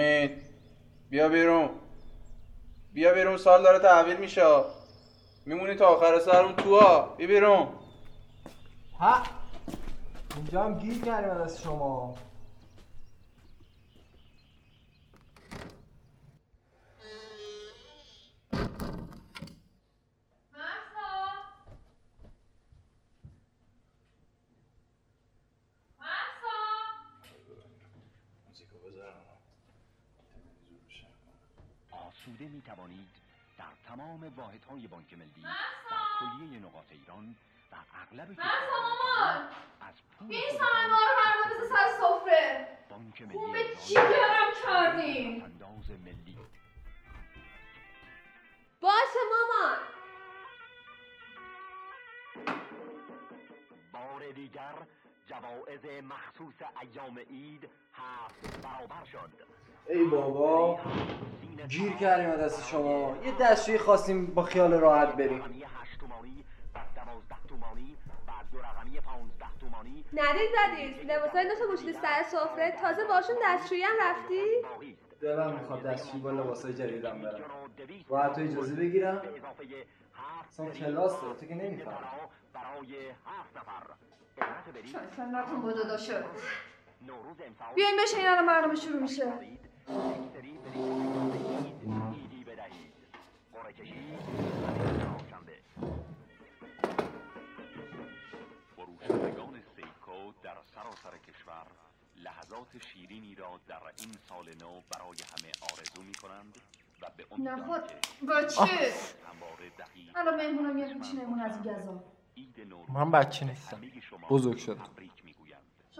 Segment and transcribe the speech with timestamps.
[0.00, 0.42] امید.
[1.10, 1.68] بیا بیرون.
[2.92, 4.64] بیا بیرون سال داره تحویل میشه.
[5.46, 7.68] میمونی تا آخر سر اون تو ها بیا بیرون.
[8.98, 9.22] ها؟
[10.36, 12.14] اینجا هم گیر کردیم از شما
[32.30, 33.08] آسوده می توانید
[33.58, 35.42] در تمام واحد های بانک ملی
[35.90, 37.36] در کلیه نقاط ایران
[37.72, 38.30] و اغلب
[39.80, 42.78] از پول خود سمنوها رو برام بذار سر سفره.
[42.90, 46.38] بانک ملی خوبه ایران جیگرم کردین انداز ملی.
[48.80, 49.78] باشه مامان
[53.92, 54.74] بار دیگر
[55.26, 59.30] جوایز مخصوص ایام عید هفت برابر شد.
[59.88, 60.80] ای بابا.
[61.68, 63.16] گیر کردیم دست شما.
[63.24, 65.44] یه دستشویی خواستیم با خیال راحت بریم.
[70.12, 71.10] ندید زدید.
[71.10, 72.76] لباسای نو گوشتی سر سفره.
[72.80, 74.42] تازه باشون دستشویی هم رفتی؟
[75.20, 77.40] دلم می‌خواد دستشویی با لباسای جدیدم برم.
[78.08, 79.22] باید تو اجازه بگیرم.
[80.48, 81.88] اصلا کلاس داره تو که بلیط
[85.16, 86.24] سنتون بوده شد
[87.06, 89.32] نوروز امسال بیاین بشین الان برنامه شروع میشه.
[92.44, 92.92] بدهید
[93.52, 94.18] قرعه کشی
[95.00, 95.56] چهارشنبه
[98.76, 101.66] فروشندگان سیکو در سراسر کشور
[102.16, 106.58] لحظات شیرینی را در این سال نو برای همه آرزو می کنند
[107.02, 107.24] و به
[107.88, 108.92] که با چه
[110.14, 112.04] الان مهمونم میاد هیچ مهمون از این گزا
[112.36, 113.80] عید نوروز من بچه نیستم
[114.30, 114.84] بزرگ شدم.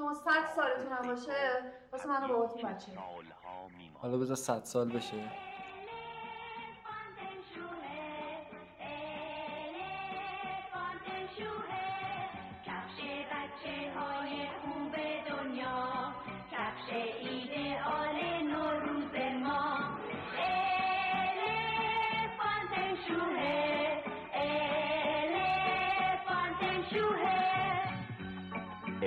[0.01, 2.93] شما صد سالتون هم باشه واسه منو باباتون بچه.
[3.95, 5.31] حالا بذار صد سال بشه.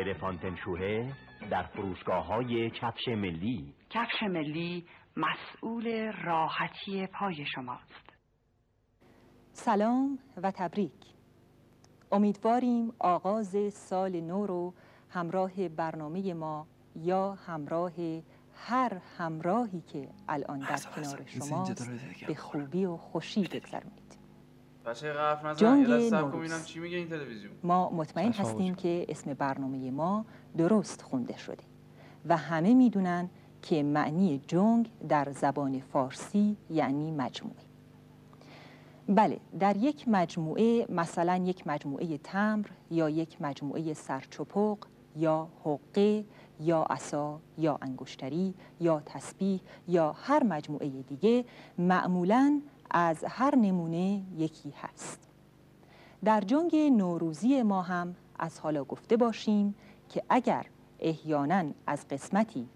[0.08, 1.14] الفانتن شوهه
[1.52, 3.74] در فروشگاه های کفش ملی.
[3.90, 4.86] کفش ملی
[5.18, 8.14] مسئول راحتی پای شماست.
[9.52, 10.91] سلام و تبریک.
[12.12, 14.74] امیدواریم آغاز سال نو رو
[15.09, 17.94] همراه برنامه ما یا همراه
[18.56, 24.03] هر همراهی که الان در کنار شماست به خوبی و خوشی بگذرونید
[25.57, 26.66] جنگ نوروز.
[26.66, 27.53] چی میگه این تلویزیون.
[27.63, 30.25] ما مطمئن هستیم که اسم برنامه ما
[30.57, 31.63] درست خونده شده
[32.25, 33.29] و همه می‌دونن
[33.61, 37.55] که معنی جنگ در زبان فارسی یعنی مجموعه.
[39.07, 44.77] بله در یک مجموعه مثلا یک مجموعه تمر یا یک مجموعه سرچپق
[45.16, 46.25] یا حقه
[46.59, 51.45] یا عصا یا انگشتری یا تسبیح یا هر مجموعه دیگه
[51.77, 52.61] معمولا
[52.93, 55.19] از هر نمونه یکی هست.
[56.23, 59.75] در جنگ نوروزی ما هم از حالا گفته باشیم
[60.09, 60.65] که اگر
[60.99, 62.67] احیانا از قسمتی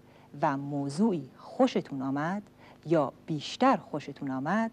[0.42, 2.42] و موضوعی خوشتون آمد
[2.86, 4.70] یا بیشتر خوشتون آمد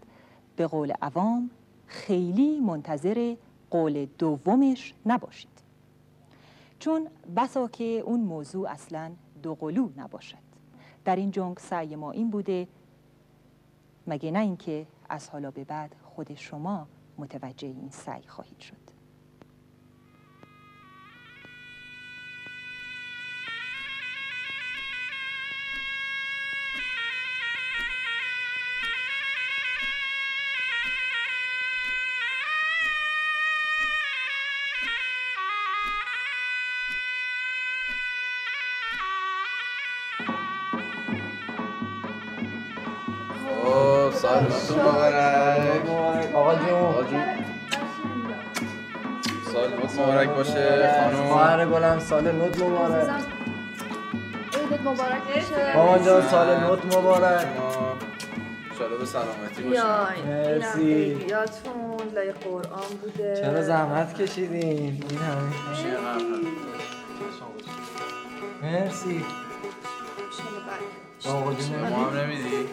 [0.56, 1.50] به قول عوام
[1.86, 3.36] خیلی منتظر
[3.70, 5.56] قول دومش نباشید.
[6.78, 10.46] چون بسا که اون موضوع اصلا دوقلو نباشد.
[11.04, 12.68] در این جنگ سعی ما این بوده
[14.06, 18.85] مگه نه اینکه از حالا به بعد خود شما متوجه این سعی خواهید شد.
[52.16, 53.22] سال نوت مبارک.
[54.54, 57.46] عیدت مبارک باشه مامان جان سال نوت مبارک.
[58.70, 60.26] انشالله به سلامتی باشه.
[60.26, 60.92] مرسی.
[60.92, 63.36] عیدیاتون لای قرآن بوده.
[63.36, 65.52] چرا زحمت کشیدین؟ این همه.
[68.62, 69.24] مرسی.
[70.24, 71.26] انشالله برکت.
[71.26, 72.68] آقا جون ما هم نمیدی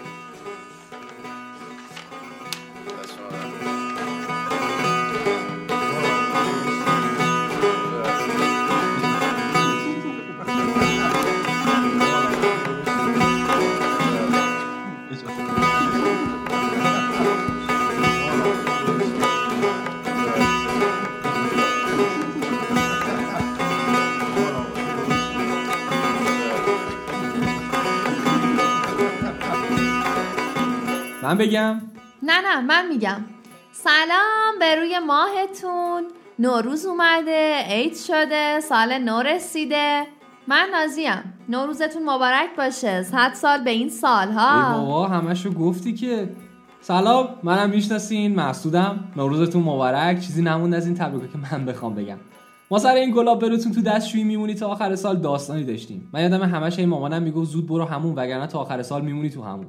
[31.33, 31.81] من بگم؟
[32.24, 33.25] نه نه من میگم.
[33.71, 36.03] سلام به روی ماهتون.
[36.39, 40.03] نوروز اومده عید شده سال نو رسیده.
[40.47, 41.39] من نازیم.
[41.50, 43.03] نوروزتون مبارک باشه.
[43.03, 46.30] صد سال به این ای سالها بابا همشو گفتی که.
[46.81, 50.19] سلام منم می‌شناسین مسعودم نوروزتون مبارک.
[50.19, 52.18] چیزی نموند از این تبریکا که من بخوام بگم.
[52.71, 56.09] ما سر این گلاب براتون تو دستشویی میمونی تا آخر سال داستانی داشتیم.
[56.13, 59.44] من یادم همش این مامانم می‌گفت زود برو همون وگرنه تا آخر سال میمونی تو
[59.44, 59.68] همون.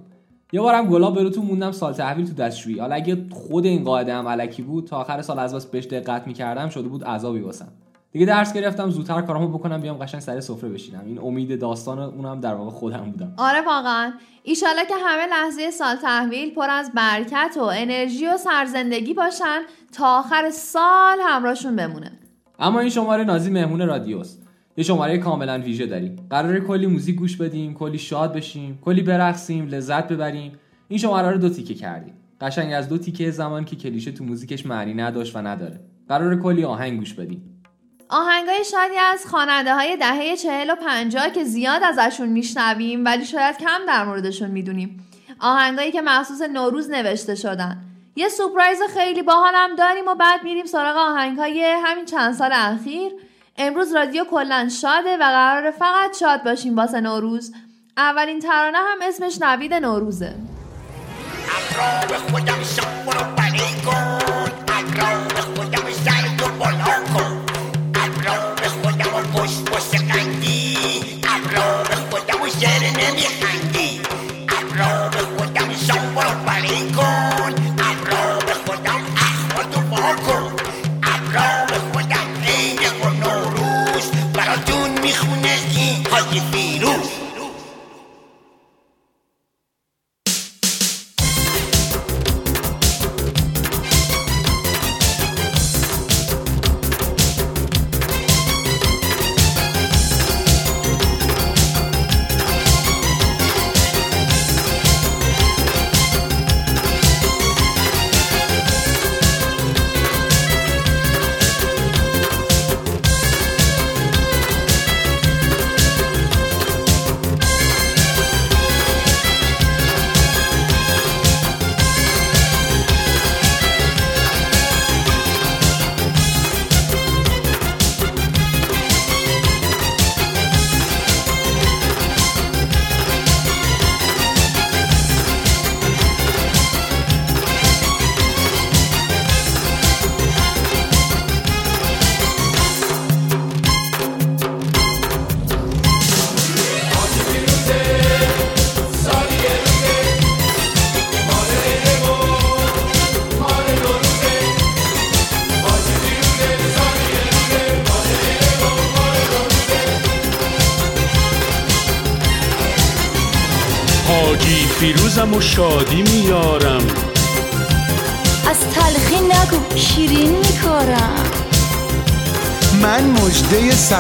[0.54, 2.78] یه بارم گلاب براتون موندم سال تحویل تو دستشویی.
[2.78, 6.26] حالا اگه خود این قاعده هم علکی بود تا آخر سال از بس بهش دقت
[6.26, 7.68] می‌کردم شده بود عذابی واسم
[8.12, 11.02] دیگه درس گرفتم زودتر کارامو بکنم بیام قشنگ سر سفره بشینم.
[11.06, 13.34] این امید داستان اونم در واقع خودم بودم.
[13.36, 14.12] آره واقعا.
[14.42, 19.62] ایشالله که همه لحظه سال تحویل پر از برکت و انرژی و سرزندگی باشن
[19.92, 22.12] تا آخر سال همراهشون بمونه.
[22.58, 24.43] اما این شماره نازی مهمون رادیوست.
[24.76, 26.26] یه شماره کاملا ویژه داریم.
[26.30, 30.52] قراره کلی موزیک گوش بدیم کلی شاد بشیم کلی برقصیم لذت ببریم.
[30.88, 32.14] این شماره رو دو تیکه کردیم.
[32.40, 35.80] قشنگ از دو تیکه زمان که کلیشه تو موزیکش معنی نداشت و نداره.
[36.08, 37.62] قراره کلی آهنگ گوش بدیم.
[38.08, 43.58] آهنگای شادی از خواننده های دهه چهل و پنجاه که زیاد ازشون میشنویم ولی شاید
[43.58, 45.06] کم در موردشون می‌دونیم.
[45.40, 47.76] آهنگایی که مخصوص نوروز نوشته شدن.
[48.16, 53.12] یه سورپرایز خیلی باحالم داریم و بعد میریم سراغ آهنگهای همین چند سال اخیر.
[53.56, 57.54] امروز رادیو کلا شاده و قراره فقط شاد باشیم واسه نوروز.
[57.96, 60.34] اولین ترانه هم اسمش نوید نوروزه.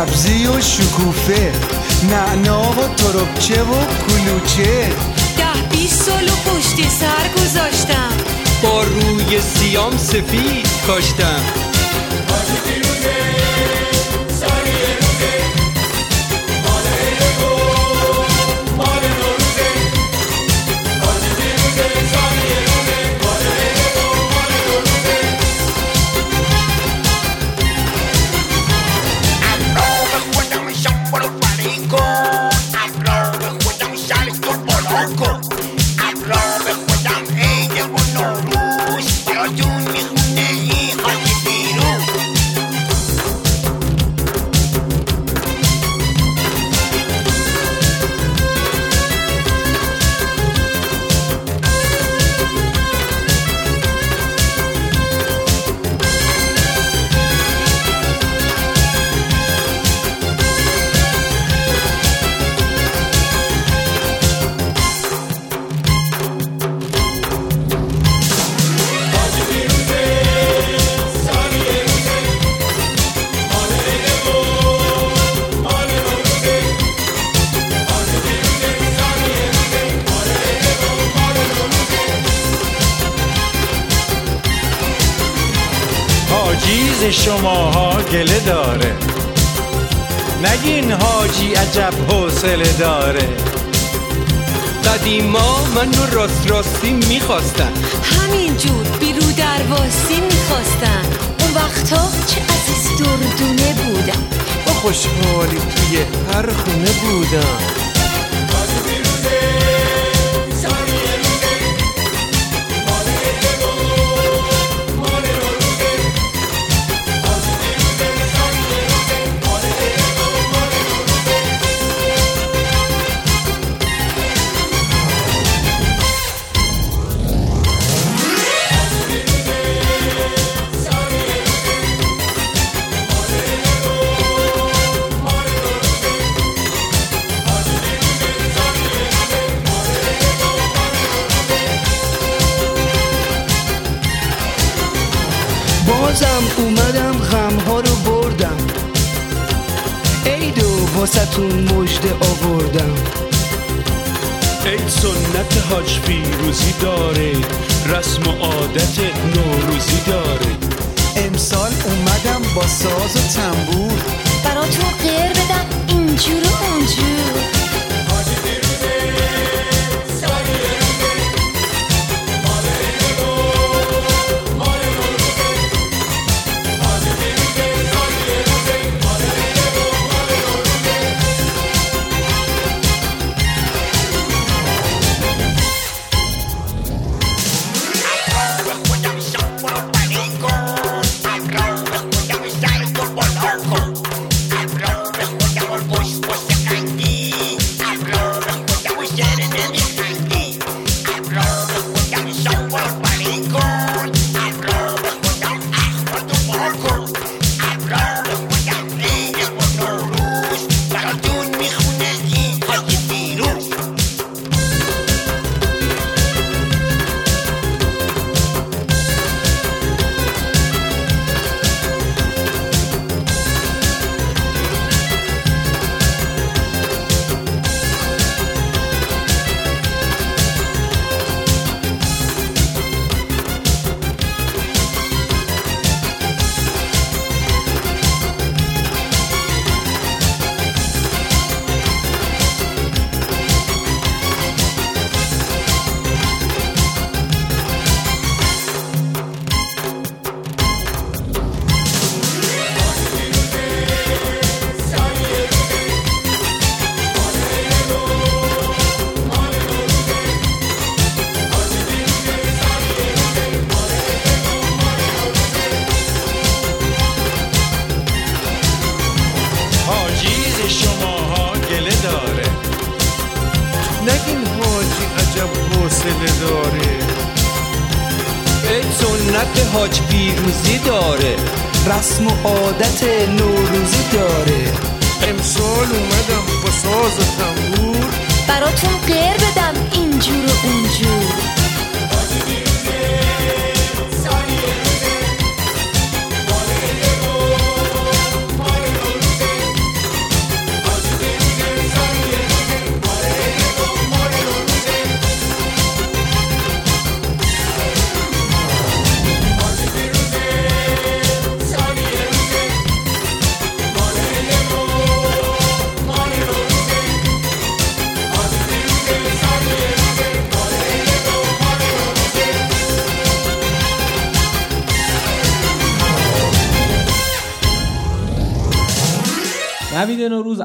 [0.04, 1.52] سبزی و شکوفه.
[2.10, 3.74] نعنا و تربچه و
[4.08, 4.88] کلوچه.
[5.36, 8.12] ده بیست سال و پشت سر گذاشتم.
[8.62, 11.63] با روی سیام سفید کاشتم.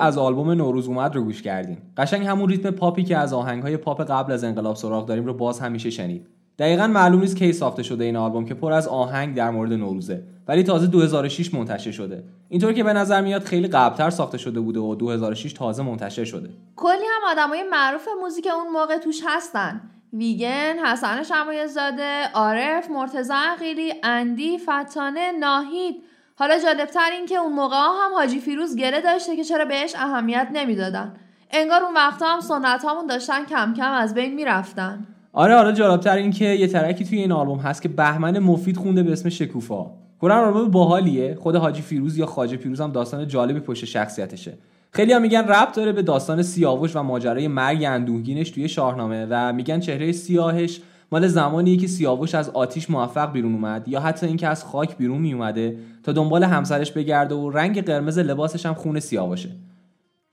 [0.10, 1.78] از آلبوم نوروز اومد رو گوش کردیم.
[1.98, 5.60] قشنگ همون ریتم پاپی که از آهنگهای پاپ قبل از انقلاب سراغ داریم رو باز
[5.60, 6.28] همیشه شنید.
[6.60, 10.24] دقیقا معلوم نیست کی ساخته شده این آلبوم که پر از آهنگ در مورد نوروزه
[10.48, 12.24] ولی تازه 2006 منتشر شده.
[12.50, 16.50] اینطور که به نظر میاد خیلی قبلتر ساخته شده بوده و 2006 تازه منتشر شده.
[16.76, 19.82] کلی هم آدمای معروف موزیک اون موقع توش هستن.
[20.14, 25.96] ویگن، حسن شمایزاده، عارف، مرتضی عقیلی، اندی، فتانه، ناهید.
[26.40, 30.48] حالا جالبتر این که اون موقع هم حاجی فیروز گله داشته که چرا بهش اهمیت
[30.54, 31.14] نمی‌دادن.
[31.52, 35.08] انگار اون وقتا هم سنت هامون داشتن کم کم از بین می‌رفتن.
[35.34, 39.04] آره آره جالبتر این که یه ترکی توی این آلبوم هست که بهمن مفید خونده
[39.04, 39.86] به اسم شکوفا.
[40.22, 44.58] کلا آلبوم باحالیه خود حاجی فیروز یا خواجه پیروز هم داستان جالبی پشت شخصیتشه.
[44.92, 49.54] خیلی هم میگن ربط داره به داستان سیاوش و ماجرای مرگ اندوهگینش توی شاهنامه و
[49.54, 54.48] میگن چهره سیاهش مال زمانیه که سیاوش از آتیش موفق بیرون اومد یا حتی اینکه
[54.48, 59.00] از خاک بیرون می اومده تا دنبال همسرش بگرده و رنگ قرمز لباسش هم خون
[59.00, 59.50] سیاوشه.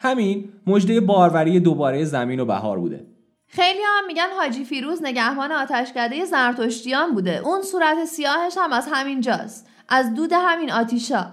[0.00, 3.06] همین مجده باروری دوباره زمین و بهار بوده.
[3.47, 7.40] خیلی هم میگن حاجی فیروز نگهبان آتشکده زرتشتیان بوده.
[7.45, 9.66] اون صورت سیاهش هم از همین جاست.
[9.88, 11.26] از دود همین آتیشا.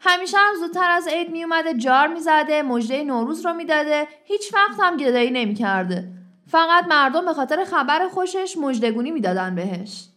[0.00, 4.06] همیشه هم زودتر از عید میومده جار می‌زده مژده نوروز رو می‌داده.
[4.24, 6.08] هیچ وقت هم گدایی نمی‌کرده.
[6.54, 10.08] فقط مردم به خاطر خبر خوشش مژدگونی می‌دادن بهش.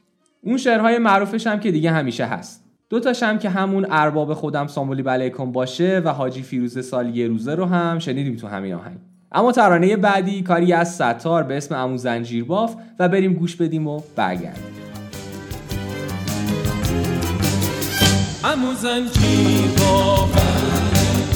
[0.42, 2.64] اون شعرهای معروفش هم که دیگه همیشه هست.
[2.90, 7.28] دو تاش هم که همون ارباب خودم سامولی بلیکم باشه و حاجی فیروز سال یه
[7.28, 8.98] روزه رو هم شنیدیم تو همین آهنگ.
[9.32, 13.88] اما ترانه بعدی کاری از ستار به اسم امو زنجیر باف و بریم گوش بدیم
[13.88, 14.64] و برگردیم.
[18.44, 20.40] امو زنجیر باف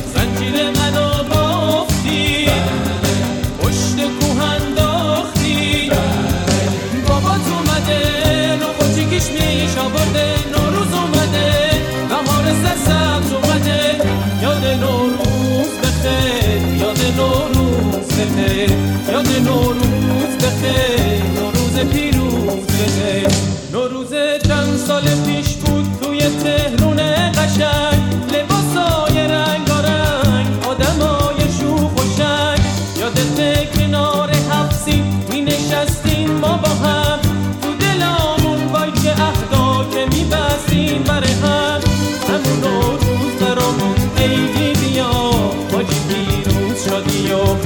[0.05, 2.46] زنجیر منو بافتی
[3.62, 4.70] پشت کوه
[9.21, 11.51] نخوچیکیش میش آورده نوروز اومده
[12.09, 14.01] بهار سرسبز اومده.
[14.41, 18.71] یاد نوروز بخیر یاد نوروز بخیر
[19.11, 23.27] یاد نوروز بخیر نوروز پیروز بخیر.
[23.71, 24.13] نوروز
[24.47, 26.97] چند سال پیش بود توی تهرون
[27.31, 27.90] قشنگ.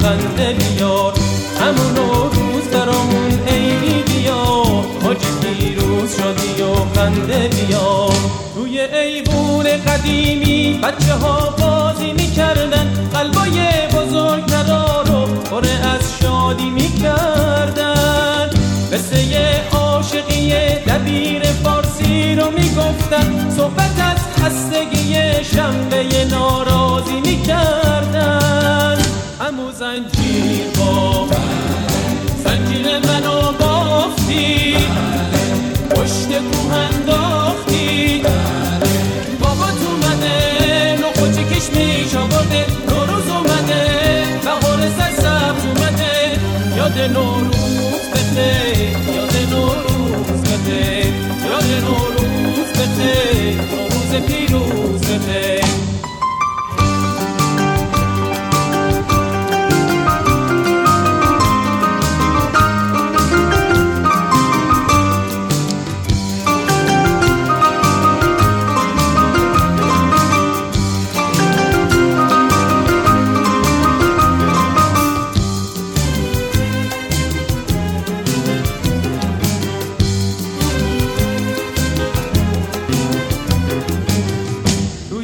[0.02, 1.12] خنده بیار
[1.60, 4.44] همون نوروز برامون عیدی بیا.
[5.04, 8.12] حاجی پیروز شادی و خنده بیار
[8.54, 13.08] توی ایوون قدیمی بچه ها بازی می‌کردن.
[13.14, 13.58] قلبای
[13.94, 18.50] بزرگترا رو پر از شادی می‌کردن.
[18.92, 20.52] قصه عاشقی
[20.86, 23.50] دبیر فارسی رو می‌گفتن.
[23.56, 28.45] صحبت از خستگی شنبه ناراضی می‌کردن.
[29.78, 31.28] زنجیر با
[32.44, 34.74] زنجیر منو بافتی
[35.90, 38.22] پشت کوه انداختی.
[39.40, 42.64] بابات اومده نخوچیکیش میش آورده.
[42.88, 43.84] نوروز اومده
[44.44, 46.38] بهار سرسبز اومده.
[46.76, 51.14] یاد نوروز بخیر یاد نوروز بخیر
[51.50, 55.65] یاد نوروز بخیر نوروز پیروز بخیر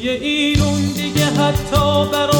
[0.02, 2.31] توی ایرون دیگه حتی برامون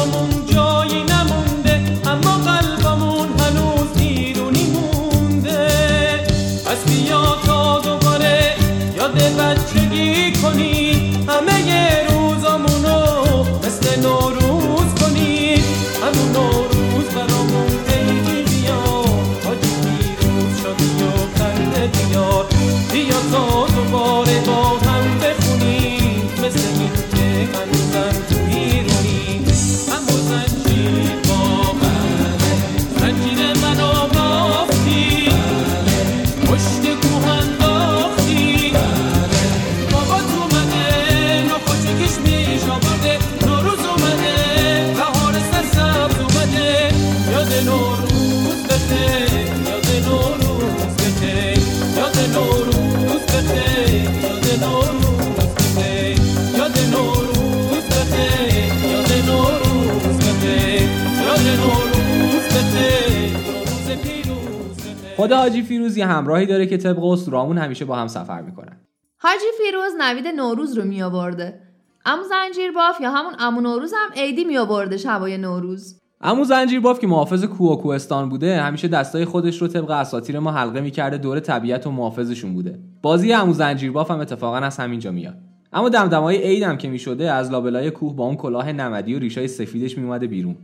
[65.23, 68.77] خود حاجی فیروز یه همراهی داره که طبق اسطورامون همیشه با هم سفر می‌کنن.
[69.17, 71.59] حاجی فیروز نوید نوروز رو می آورده
[72.05, 75.99] امو زنجیر باف یا همون امو نوروز هم عیدی می آورده شبای نوروز.
[76.21, 80.39] امو زنجیر باف که محافظ کوه و کوهستان بوده همیشه دستای خودش رو طبق اساطیر
[80.39, 82.79] ما حلقه می‌کرده دور طبیعت و محافظشون بوده.
[83.01, 85.35] بازی امو زنجیر باف هم اتفاقا از همینجا میاد.
[85.73, 89.47] اما دمدمای عید هم که می‌شده از لابلای کوه با اون کلاه نمدی و ریشای
[89.47, 90.55] سفیدش میومده بیرون.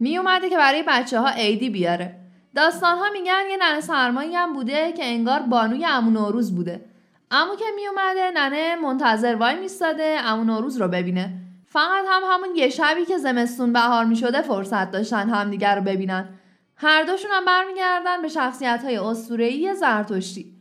[0.00, 2.14] می اومده که برای بچه ها عیدی بیاره.
[2.54, 6.84] داستان ها میگن یه ننه سرمایی هم بوده که انگار بانوی امو نوروز بوده.
[7.30, 11.32] امو که می اومده ننه منتظر وای میستاده امو نوروز رو ببینه.
[11.66, 16.28] فقط هم همون یه شبی که زمستون بهار می شده فرصت داشتن همدیگر رو ببینن.
[16.76, 20.52] هر دوشون هم برمیگردن به شخصیت های اسطوره‌ای زرتشتی.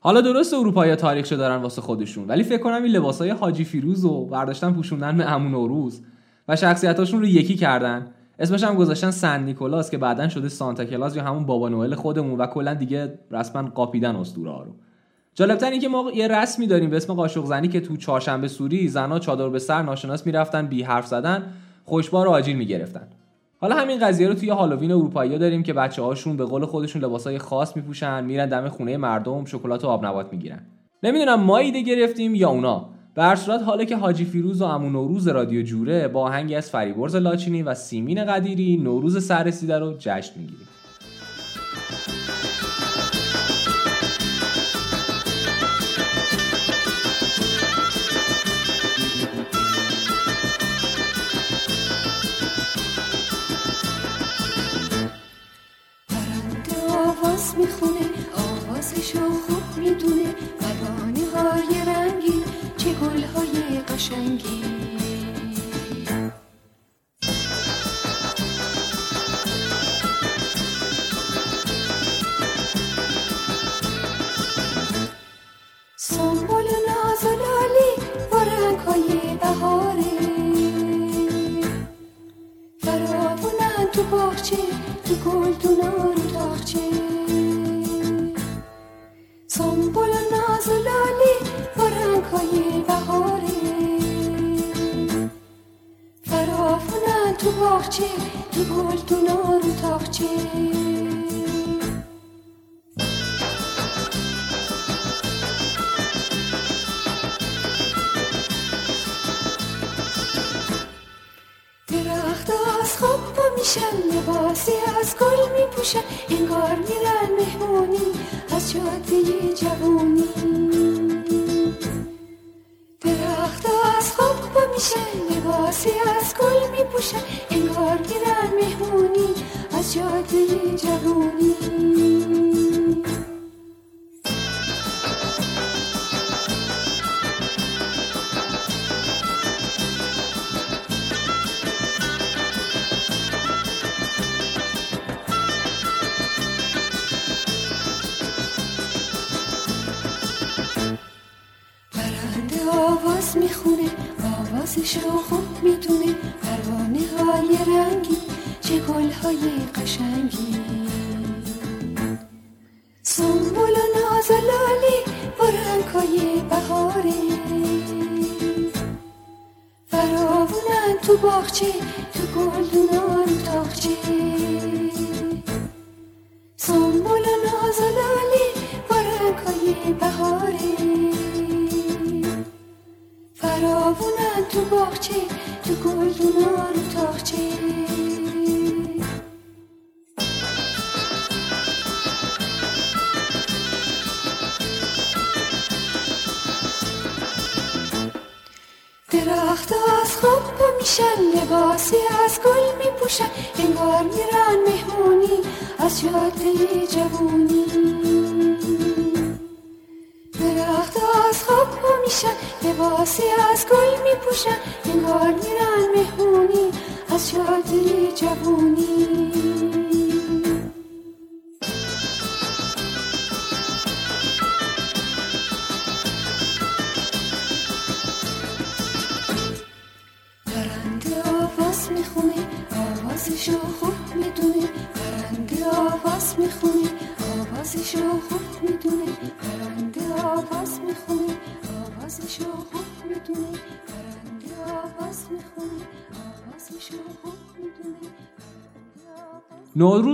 [0.00, 4.24] حالا درست اروپایی تاریخشو دارن واسه خودشون ولی فکر کنم این لباسای حاجی فیروز و
[4.24, 5.90] برداشتن پوشوندن به امون
[6.48, 8.14] و شخصیتاشون رو یکی کردن.
[8.38, 12.40] اسمش هم گذاشتن سن نیکولاس که بعدا شده سانتا کلاس یا همون بابا نوئل خودمون
[12.40, 14.70] و کلا دیگه رسما قاپیدن اسطوره ها رو.
[15.34, 18.88] جالبتر این که ما یه رسمی داریم به اسم قاشق زنی که تو چهارشنبه سوری
[18.88, 21.42] زنا چادر به سر ناشناس می‌رفتن بی حرف زدن
[21.84, 23.08] خوشبار و آجیل می‌گرفتن.
[23.58, 27.38] حالا همین قضیه رو توی هالووین اروپایی داریم که بچه هاشون به قول خودشون لباسای
[27.38, 30.60] خاص میپوشن میرن دم خونه مردم شکلات و آب نبات می‌گیرن.
[31.02, 32.88] نمی‌دونم ما ایده گرفتیم یا اونا.
[33.16, 36.70] به هر صورت حالا که حاجی فیروز و امون نوروز رادیو جوره با آهنگی از
[36.70, 40.68] فریبرز لاچینی و سیمین قدیری نوروز سررسیده رو جشن می‌گیریم.
[57.58, 58.00] می‌خونه
[58.34, 60.34] آوازشو خوب می‌دونه.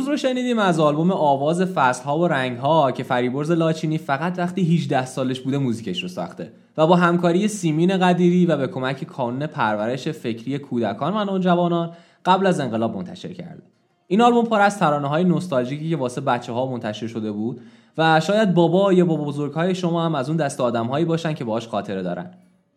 [0.02, 5.06] نوروز رو شنیدیم از آلبوم آواز فصلها و رنگها که فریبرز لاچینی فقط وقتی 18
[5.06, 10.08] سالش بوده موزیکش رو ساخته و با همکاری سیمین قدیری و به کمک کانون پرورش
[10.08, 11.90] فکری کودکان و نوجوانان
[12.24, 13.62] قبل از انقلاب منتشر کرده.
[14.06, 17.60] این آلبوم پر از ترانه های نوستالژیکی که واسه بچه ها منتشر شده بود
[17.98, 21.34] و شاید بابا یا بابا بزرگ های شما هم از اون دست آدم هایی باشن
[21.34, 22.30] که باهاش خاطره دارن.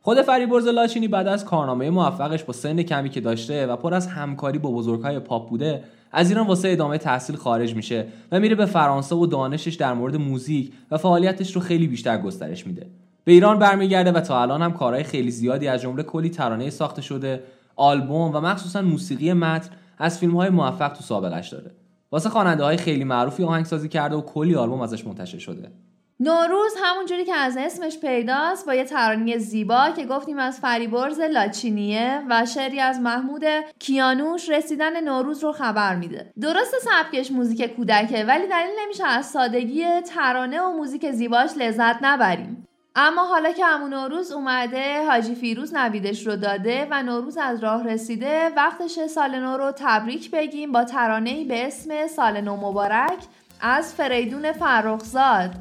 [0.06, 4.08] خود فریبرز لاچینی بعد از کارنامه موفقش با سن کمی که داشته و پر از
[4.08, 8.66] همکاری با بزرگهای پاپ بوده از ایران واسه ادامه تحصیل خارج میشه و میره به
[8.66, 12.88] فرانسه و دانشش در مورد موزیک و فعالیتش رو خیلی بیشتر گسترش میده.
[13.24, 17.02] به ایران برمیگرده و تا الان هم کارهای خیلی زیادی از جمله کلی ترانه ساخته
[17.02, 17.44] شده
[17.76, 21.72] آلبوم و مخصوصا موسیقی متن از فیلم های موفق تو سابقش داره.
[22.12, 25.72] واسه خواننده های خیلی معروفی آهنگسازی کرده و کلی آلبوم ازش منتشر شده.
[26.20, 32.22] نوروز همونجوری که از اسمش پیداست با یه ترانه زیبا که گفتیم از فریبرز لاچینیه
[32.30, 33.44] و شعری از محمود
[33.80, 36.34] کیانوش رسیدن نوروز رو خبر میده.
[36.42, 42.68] درست سبکش موزیک کودکه ولی دلیل نمیشه از سادگی ترانه و موزیک زیباش لذت نبریم.
[42.96, 47.88] اما حالا که امون نوروز اومده حاجی فیروز نویدش رو داده و نوروز از راه
[47.88, 53.20] رسیده وقتش سال نو رو تبریک بگیم با ترانه‌ای به اسم سال نو مبارک
[53.62, 55.52] از فریدون فرخزاد.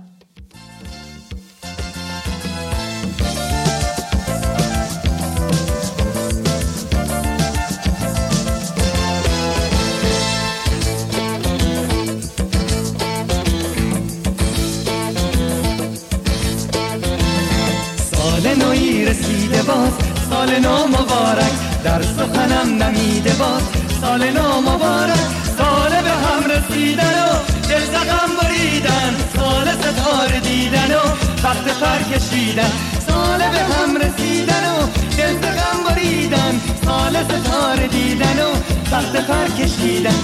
[19.15, 19.93] رسیده باز.
[20.31, 23.63] سال نو مبارک در سخنم نمیده باز.
[24.01, 25.25] سال نو مبارک
[25.59, 27.33] سال به هم رسیدن و
[27.69, 29.15] دل زغم بریدن.
[29.37, 31.05] سال ستاره دیدن و
[31.45, 32.73] وقت پر کشیدن.
[33.07, 34.87] سال به هم رسیدن و
[35.19, 36.61] دل زغم بریدن.
[36.85, 38.51] سال ستاره دیدن و
[38.93, 40.19] وقت پر کشیدن.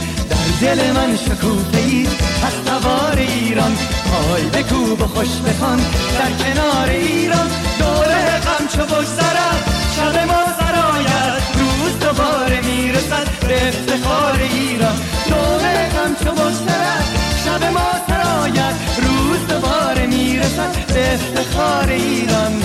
[0.61, 2.07] دل من شکوفه ای
[2.47, 3.77] از سوار ایران.
[4.11, 7.49] پای بکوب و خوش بخوان در کنار ایران.
[7.79, 9.65] دوره غم چو بگذرد
[9.97, 14.97] شب ما سرایت روز دوباره می‌رسد به افتخار ایران.
[15.29, 17.05] دوره غم چو بگذرد
[17.45, 22.63] شب ما سرایت روز دوباره می‌رسد به افتخار ایران.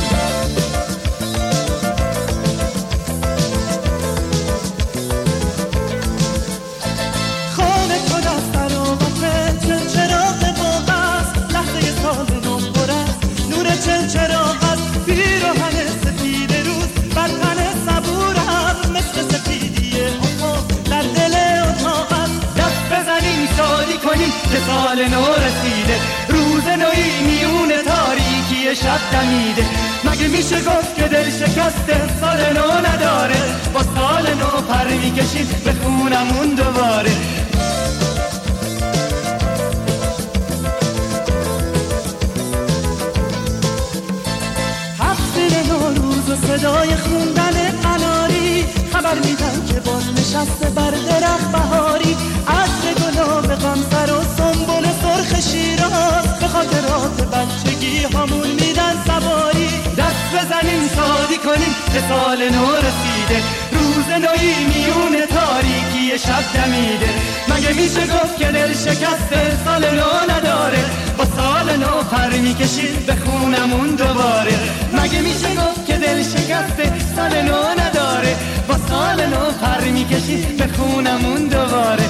[24.51, 25.99] که سال نو رسیده.
[26.29, 29.65] روز نوی میون تاریکی شب دمیده.
[30.03, 33.36] مگه میشه گفت که دل شکسته سال نو نداره؟
[33.73, 37.12] با سال نو پر می‌کشیم به خونمون دوباره.
[44.99, 52.17] تفسیر نوروز و صدای خوندن قناری خبر میدن که باز نشسته بر درخت بهاری.
[53.25, 56.39] گلاب غمسر و سنبل سرخ شیراز.
[56.39, 59.69] به خاطرات بچگی همون میدن سواری.
[59.97, 63.39] دست بزنیم شادی کنیم که سال نو رسیده.
[63.71, 67.09] روز نوی میون تاریکی شب دمیده.
[67.49, 70.83] مگه میشه گفت که دل شکسته سال نو نداره؟
[71.17, 74.55] با سال نو پر می‌کشید به خونمون دوباره.
[74.93, 78.35] مگه میشه گفت که دل شکسته سال نو نداره؟
[78.67, 82.09] با سال نو پر می‌کشید به خونمون دوباره.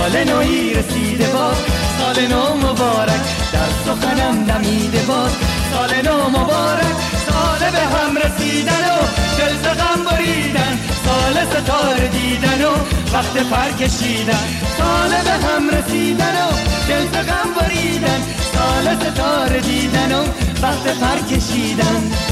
[0.00, 1.56] سال نوی رسیده باز
[1.98, 3.20] سال نو مبارک
[3.52, 5.30] در سخنم نمیده باز
[5.72, 8.98] سال نو مبارک سال به هم رسیدن و
[9.38, 10.78] دل غم بریدن.
[11.04, 12.70] سال ستاره دیدن و
[13.12, 14.44] وقت پر کشیدن.
[14.78, 16.50] سال به هم رسیدن و
[16.88, 18.20] دل غم بریدن.
[18.54, 20.22] سال ستاره دیدن و
[20.62, 22.29] وقت پر کشیدن.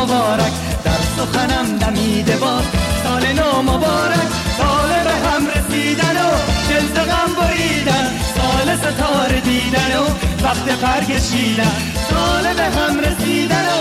[0.00, 0.52] مبارک.
[0.84, 2.64] در سخنم دمیده باز
[3.04, 6.30] سال نو مبارک سال به هم رسیدن و
[6.94, 8.06] ز غم بریدن.
[8.36, 10.04] سال ستاره دیدن و
[10.44, 11.72] وقت پر کشیدن.
[12.10, 13.80] سال به هم رسیدن و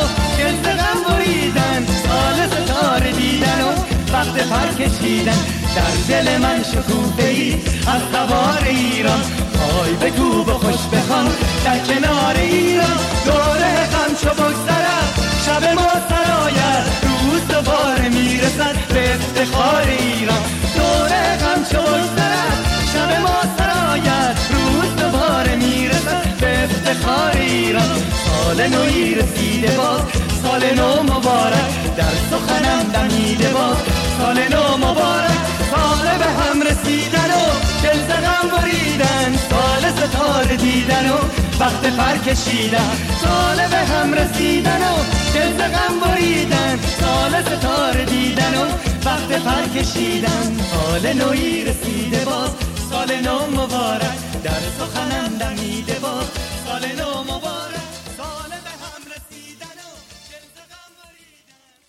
[0.63, 1.85] ز غم بریدن.
[1.85, 3.69] سال ستاره دیدن و
[4.13, 5.39] وقت پر کشیدن.
[5.75, 7.53] در دل من شکوفه ای
[7.87, 9.21] از سوار ایران.
[9.53, 11.27] پای بکوب و خوش بخوان
[11.65, 12.97] در کنار ایران.
[13.25, 15.36] دوره غم چو بگذرد.
[15.47, 20.43] شب ما سرایت روز دوباره می‌رسد به افتخار ایران.
[20.75, 22.59] دوره غم بگذرد
[22.93, 27.97] شب ما سرایت روز دوباره می‌رسد به افتخار ایران.
[28.25, 30.01] سال نوی رسیده باز.
[30.43, 31.95] سال نو مبارک.
[31.97, 33.77] در سخنم دمیده باز.
[34.17, 35.39] سال نو مبارک.
[35.71, 37.43] سال به هم رسیدن و
[37.83, 39.16] دل ز غم بریدن.
[39.49, 41.17] سال ستاره دیدن و
[41.59, 42.91] وقت پر کشیدن.
[43.23, 44.95] سال به هم رسیدن و
[45.33, 46.79] دل غم بریدن.
[46.99, 48.65] سال ستاره دیدن و
[49.05, 50.57] وقت پر کشیدن.
[50.71, 52.51] سال نوی رسیده باز
[52.89, 54.17] سال نو مبارک.
[54.43, 56.27] در سخنم دمیده باز
[56.65, 57.87] سال نو مبارک.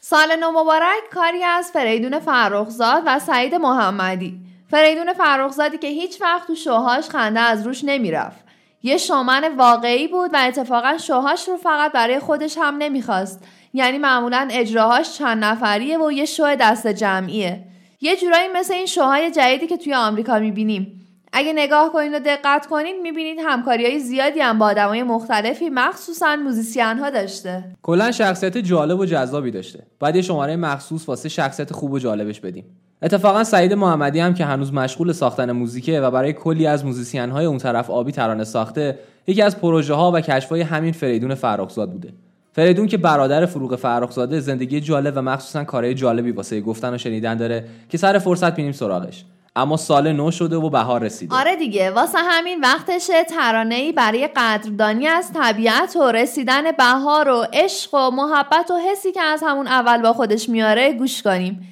[0.00, 4.47] سال نو مبارک کاری از فریدون فرخزاد و سعید محمدی.
[4.70, 8.44] فریدون فرخزادی که هیچ وقت تو شوهاش خنده از روش نمی‌رفت.
[8.82, 13.44] یه شومن واقعی بود و اتفاقا شوهاش رو فقط برای خودش هم نمی‌خواست.
[13.74, 17.64] یعنی معمولا اجراهاش چند نفریه و یه شو دست جمعیه.
[18.00, 20.94] یه جورایی مثل این شوهای جدیدی که توی آمریکا می‌بینیم.
[21.32, 26.36] اگه نگاه کنید و دقت کنید می‌بینید همکاری های زیادی هم با آدمای مختلفی مخصوصا
[26.36, 27.64] musician ها داشته.
[27.82, 29.86] کلا شخصیت جالب و جذابی داشته.
[30.00, 32.64] بعد یه شماره مخصوص واسه شخصیت خوب و جالبش بدیم.
[33.02, 37.46] اتفاقا سعید محمدی هم که هنوز مشغول ساختن موزیکه و برای کلی از musician های
[37.46, 41.92] اون طرف آبی ترانه ساخته یکی از پروژه ها و کشف های همین فریدون فرخزاد
[41.92, 42.12] بوده.
[42.52, 47.36] فریدون که برادر فروغ فرخزاده زندگی جالب و مخصوصا کارهای جالبی واسه گفتن و شنیدن
[47.36, 49.24] داره که سر فرصت بینیم سراغش.
[49.56, 51.36] اما سال نو شده و بهار رسیده.
[51.36, 57.94] آره دیگه واسه همین وقتشه ترانه‌ای برای قدردانی از طبیعت و رسیدن بهار و عشق
[57.94, 61.68] و محبت و حسی که از همون اول با خودش میاره گوش کنیم.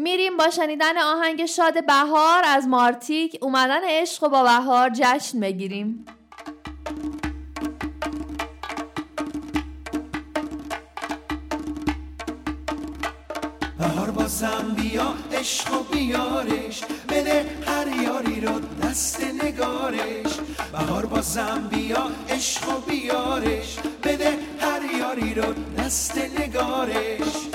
[0.00, 6.06] میریم با شنیدن آهنگ شاد بهار از مارتیک اومدن عشق و با بهار جشن بگیریم.
[13.78, 16.84] بهار بازم بیا عشق و بیارش.
[17.08, 20.40] بده هر یاری رو دست نگارش.
[20.72, 23.76] بهار بازم بیا عشق و بیارش.
[24.04, 27.50] بده هر یاری رو دست نگارش.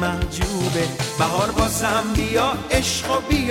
[0.00, 0.88] محجوبه.
[1.18, 3.49] بهار بازم بیا عشق و بیارش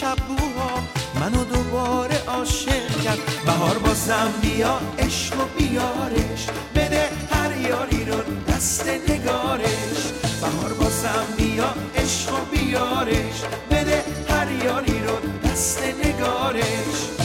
[0.00, 0.70] شبوها.
[1.20, 3.18] منو دوباره عاشق کرد.
[3.46, 6.46] بهار بازم بیا عشق و بیارش.
[6.74, 8.16] بده هر یاری رو
[8.48, 10.00] دست نگارش.
[10.40, 13.38] بهار بازم بیا عشق و بیارش.
[13.70, 17.23] بده هر یاری رو دست نگارش.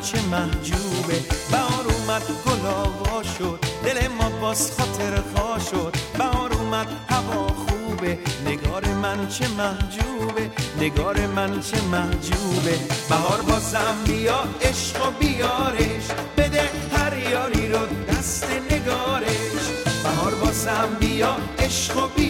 [0.00, 1.18] چه محجوبه.
[1.50, 3.58] بهار اومد گل آوا شد.
[3.84, 5.94] دل ما باز خاطر خوا شد.
[6.18, 8.18] بهار اومد هوا خوبه.
[8.46, 10.50] نگار من چه محجوبه.
[10.80, 12.78] نگار من چه محجوبه.
[13.08, 16.06] بهار بازم بیا عشق و بیارش.
[16.36, 17.78] بده هر یاری رو
[18.08, 19.64] دست نگارش.
[20.02, 22.27] بهار بازم بیا عشق و بیارش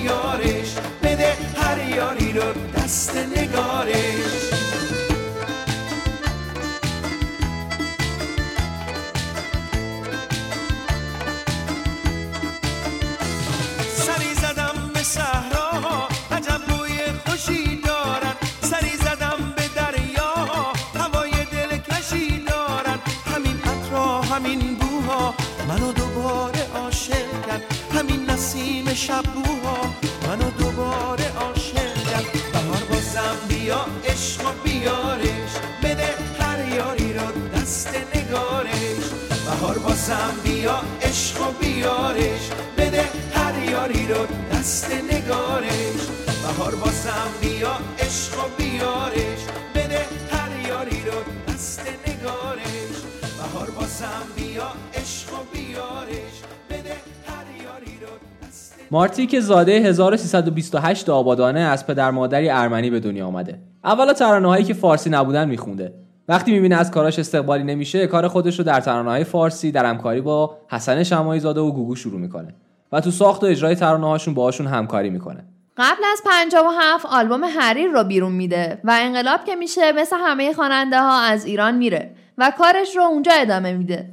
[59.28, 63.58] که زاده 1328 آبادانه از پدر مادری ارمنی به دنیا آمده.
[63.84, 65.92] اولا ترانه هایی که فارسی نبودن میخونده.
[66.28, 70.20] وقتی می‌بینه از کاراش استقبالی نمیشه کار خودش رو در ترانه های فارسی در همکاری
[70.20, 72.54] با حسن شمایی زاده و گوگو شروع می‌کنه
[72.92, 75.44] و تو ساخت و اجرای ترانه هاشون باهاشون همکاری می‌کنه
[75.76, 81.00] قبل از 57 آلبوم حریر رو بیرون میده و انقلاب که میشه مثل همه خواننده
[81.00, 84.10] ها از ایران میره و کارش رو اونجا ادامه میده.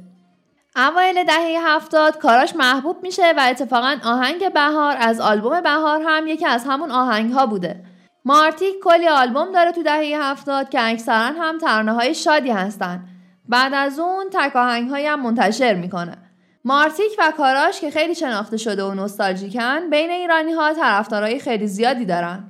[0.76, 6.46] اوایل دهه هفتاد کاراش محبوب میشه و اتفاقا آهنگ بهار از آلبوم بهار هم یکی
[6.46, 7.84] از همون آهنگ ها بوده.
[8.24, 13.04] مارتیک کلی آلبوم داره تو دهه هفتاد که اکثرا هم ترانه های شادی هستن.
[13.48, 16.16] بعد از اون تک آهنگ هم منتشر می‌کنه.
[16.64, 22.04] مارتیک و کاراش که خیلی شناخته شده و نوستالژیکن بین ایرانی ها طرفدارای خیلی زیادی
[22.04, 22.44] دارن.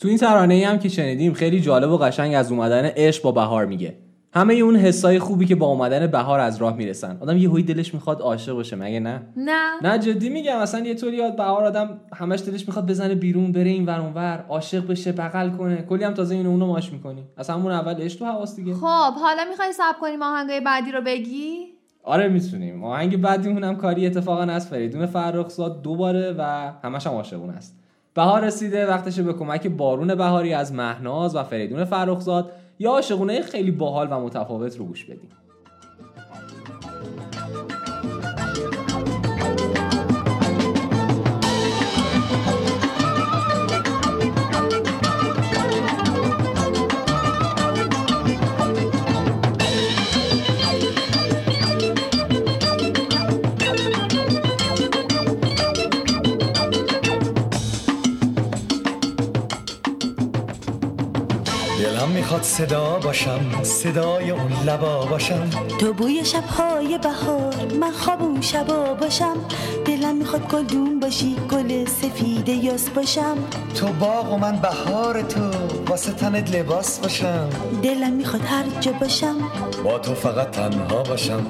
[0.00, 3.32] تو این ترانه ای هم که شنیدیم خیلی جالب و قشنگ از اومدن عشق با
[3.32, 7.18] بهار میگه همه اون حسای خوبی که با اومدن بهار از راه می‌رسن.
[7.20, 9.70] آدم یه هوی دلش می‌خواد عاشق باشه مگه نه؟ نه.
[9.82, 13.70] نه جدی میگم اصلا یه طوری یاد بهار آدم همش دلش می‌خواد بزنه بیرون بره
[13.70, 15.82] این ور اونور عاشق بشه بغل کنه.
[15.82, 17.24] کلی هم تازه اینو اونو ماش می‌کنی.
[17.38, 18.74] اصلا همون اول عشق تو حواس دیگه.
[18.74, 21.66] خب حالا می‌خوای سب کنیم آهنگای بعدی رو بگی؟
[22.04, 22.84] آره می‌تونیم.
[22.84, 27.76] آهنگ بعدیمون هم کاری اتفاقا از فریدون فرخزاد دوباره و همش هم عاشقون است
[28.14, 32.50] بهار رسیده وقتشه به کمک بارون بهاری از مهناز و فریدون فرخزاد.
[32.80, 35.30] یا عاشقونه خیلی باحال و متفاوت رو گوش بدیم.
[62.40, 65.50] می‌خواد صدا باشم صدای اون لبا باشم.
[65.78, 69.36] تو بوی شبهای بهار من خواب اون شبا باشم.
[69.84, 73.36] دلم می‌خواد گلدون باشی گل سفید یاس باشم.
[73.74, 75.40] تو باغ و من بهار تو
[75.86, 77.48] واسه تنت لباس باشم.
[77.82, 79.36] دلم می‌خواد هر جا باشم.
[79.84, 81.46] با تو فقط تنها باشم.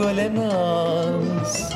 [0.00, 1.72] گل ناز.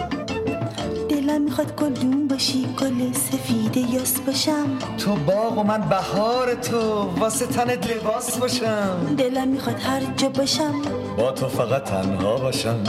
[1.09, 4.79] دلم می‌خواد گلدون باشی گل سفید یاس باشم.
[4.99, 6.79] تو باغ و من بهار تو
[7.19, 9.15] واسه تنت لباس باشم.
[9.19, 10.75] دلم می‌خواد هر جا باشم.
[11.19, 12.85] با تو فقط تنها باشم.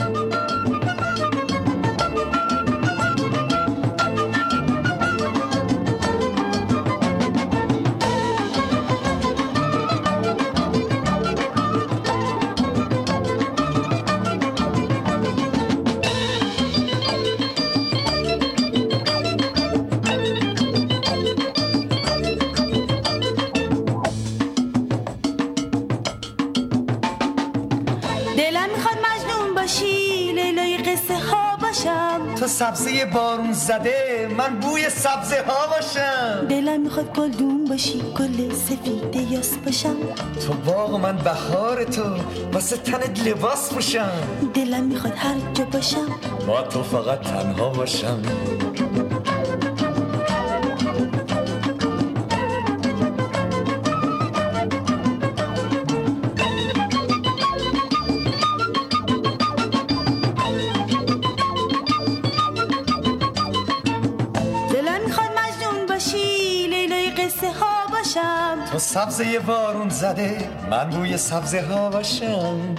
[32.84, 36.48] سبزه بارون زده من بوی سبزه ها باشم.
[36.50, 39.96] دلم می‌خواد گلدون باشی گل سفید یاس باشم.
[40.48, 42.04] تو باغ من بهار تو
[42.54, 44.12] واسه تنت لباس باشم
[44.54, 46.08] دلم می‌خواد هر جا باشم.
[46.48, 48.22] با تو فقط تنها باشم.
[68.74, 72.76] تو سبزه بارون زده من روی سبزه ها باشم.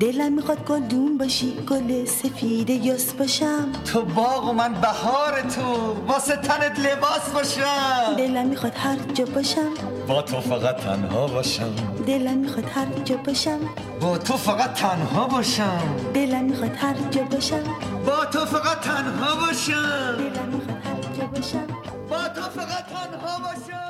[0.00, 3.72] دلم می‌خواد گلدون باشی گل سفید یاس باشم.
[3.92, 8.14] تو باغ و من بهار تو واسه تنت لباس باشم.
[8.18, 9.70] دلم می‌خواد هر جا باشم.
[10.08, 11.74] با تو فقط تنها باشم.
[12.06, 13.58] دلم می‌خواد هر جا باشم.
[14.00, 15.80] با تو فقط تنها باشم.
[16.14, 17.64] دلم می‌خواد هر جا باشم.
[18.06, 20.16] با تو فقط تنها باشم.
[20.18, 21.66] دلم می‌خواد هر جا باشم.
[22.10, 23.87] با تو فقط تنها باشم.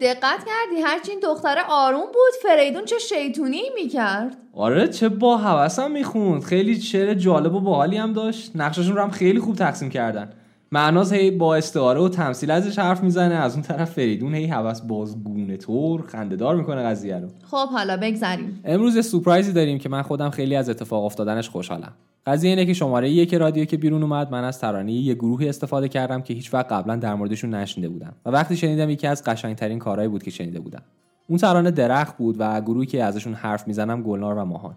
[0.00, 2.50] دقت کردی؟ هرچی این دختره آروم بود.
[2.50, 6.42] فریدون چه شیطونی می‌کرد؟ آره چه با هوسم می‌خوند.
[6.42, 8.52] خیلی شعر جالب و باحالی هم داشت.
[8.54, 10.30] نقششون رو هم خیلی خوب تقسیم کردن.
[10.72, 13.34] معناز هی با استعاره و تمثیل ازش حرف می‌زنه.
[13.34, 17.28] از اون طرف فریدون هی هوس بازگونه طور خندهدار می‌کنه قضیه رو.
[17.50, 18.60] خب حالا بگذریم.
[18.64, 21.92] امروز یه سورپرایزی داریم که من خودم خیلی از اتفاق افتادنش خوشحالم.
[22.28, 25.88] قضیه اینه که شماره یک رادیو که بیرون اومد من از ترانه یه گروهی استفاده
[25.88, 29.78] کردم که هیچ وقت قبلا در موردشون نشنیده بودم و وقتی شنیدم یکی از قشنگترین
[29.78, 30.82] کارهایی بود که شنیده بودم.
[31.28, 34.74] اون ترانه درخت بود و گروهی که ازشون حرف می‌زنم گلنار و ماهان.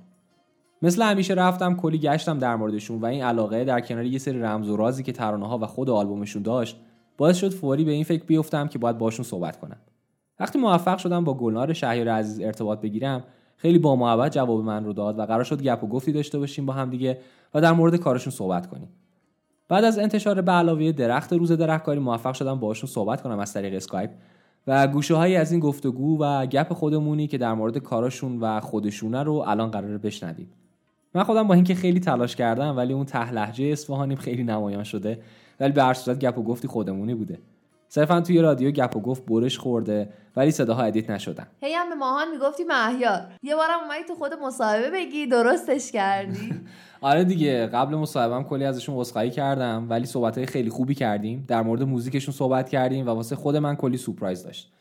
[0.82, 4.70] مثل همیشه رفتم کلی گشتم در موردشون و این علاقه در کنار یه سری رمز
[4.70, 6.78] و رازی که ترانه ها و خود آلبومشون داشت
[7.18, 9.78] باعث شد فوری به این فکر بیفتم که باید باشون صحبت کنم.
[10.40, 13.24] وقتی موفق شدم با گلنار شهیار عزیز ارتباط بگیرم
[13.62, 16.66] خیلی با محبت جواب من رو داد و قرار شد گپ و گفتی داشته باشیم
[16.66, 17.18] با هم دیگه
[17.54, 18.90] و در مورد کارشون صحبت کنیم.
[19.68, 23.74] بعد از انتشار به علاوه درخت روز درختکاری موفق شدم باشون صحبت کنم از طریق
[23.74, 24.10] اسکایپ
[24.68, 29.24] و گوشه هایی از این گفتگو و گپ خودمونی که در مورد کاراشون و خودشونه
[29.24, 30.50] رو الان قراره بشنویم.
[31.14, 35.20] من خودم با اینکه خیلی تلاش کردم ولی اون ته لهجه اصفهانیم خیلی نمایان شده
[35.60, 37.40] ولی به هر صورت گپ و گفتی خودمونی بوده.
[37.94, 41.48] صرفا توی رادیو گپ و گفت برش خورده ولی صداها edit نشدن.
[41.62, 46.54] هی هم به ماهان می‌گفتی مهیار یه بارم اومدی تو خود مصاحبه بگی درستش کردی.
[47.02, 51.46] آره دیگه قبل مصاحبهم کلی ازشون عذرخواهی کردم ولی صحبت خیلی خوبی کردیم.
[51.48, 54.72] در مورد موزیکشون صحبت کردیم و واسه خود من کلی سورپرایز داشت.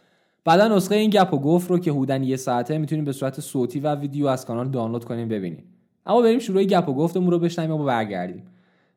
[0.44, 3.80] بعدا نسخه این گپ و گفت رو که حدوداً یه ساعته می‌تونیم به صورت صوتی
[3.80, 5.64] و ویدیو از کانال دانلود کنیم ببینیم.
[6.06, 8.42] اما بریم شروع گپ و گفتمون رو بشنویم و برگردیم.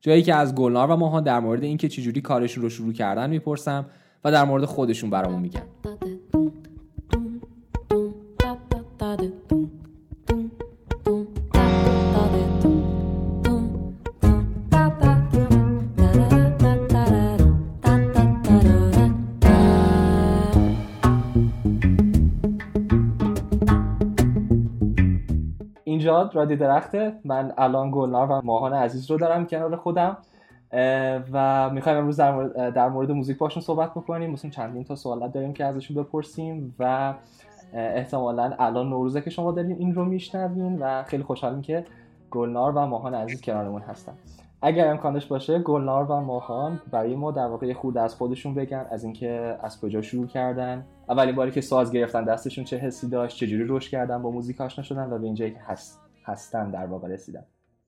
[0.01, 3.85] جایی که از گلنار و ماهان در مورد اینکه چجوری کارشون رو شروع کردن می‌پرسم.
[4.23, 5.61] و در مورد خودشون برامون میگن.
[25.83, 27.13] اینجا رادی درخته.
[27.25, 30.17] من الان گلنار و ماهان عزیز رو دارم کنار خودم.
[31.31, 34.31] و می‌خوایم امروز در مورد, در مورد موزیک باشون صحبت بکنیم.
[34.31, 37.13] مثلا چندین تا سوالات داریم که ازشون بپرسیم و
[37.73, 41.85] احتمالا الان نوروزه که شما دارین این رو میشنوین و خیلی خوشحالیم که
[42.31, 44.13] گلنار و ماهان عزیز کنارمون هستن.
[44.61, 49.03] اگر امکانش باشه گلنار و ماهان برای ما در واقع خود از خودشون بگن از
[49.03, 50.85] اینکه از کجا شروع کردن.
[51.09, 54.83] اولین باری که ساز گرفتن دستشون چه حسی داشت چجوری رشد کردن با موزیک آشنا
[54.83, 57.45] شدن و به اینجایی که هست هستن در واقع رسیدن.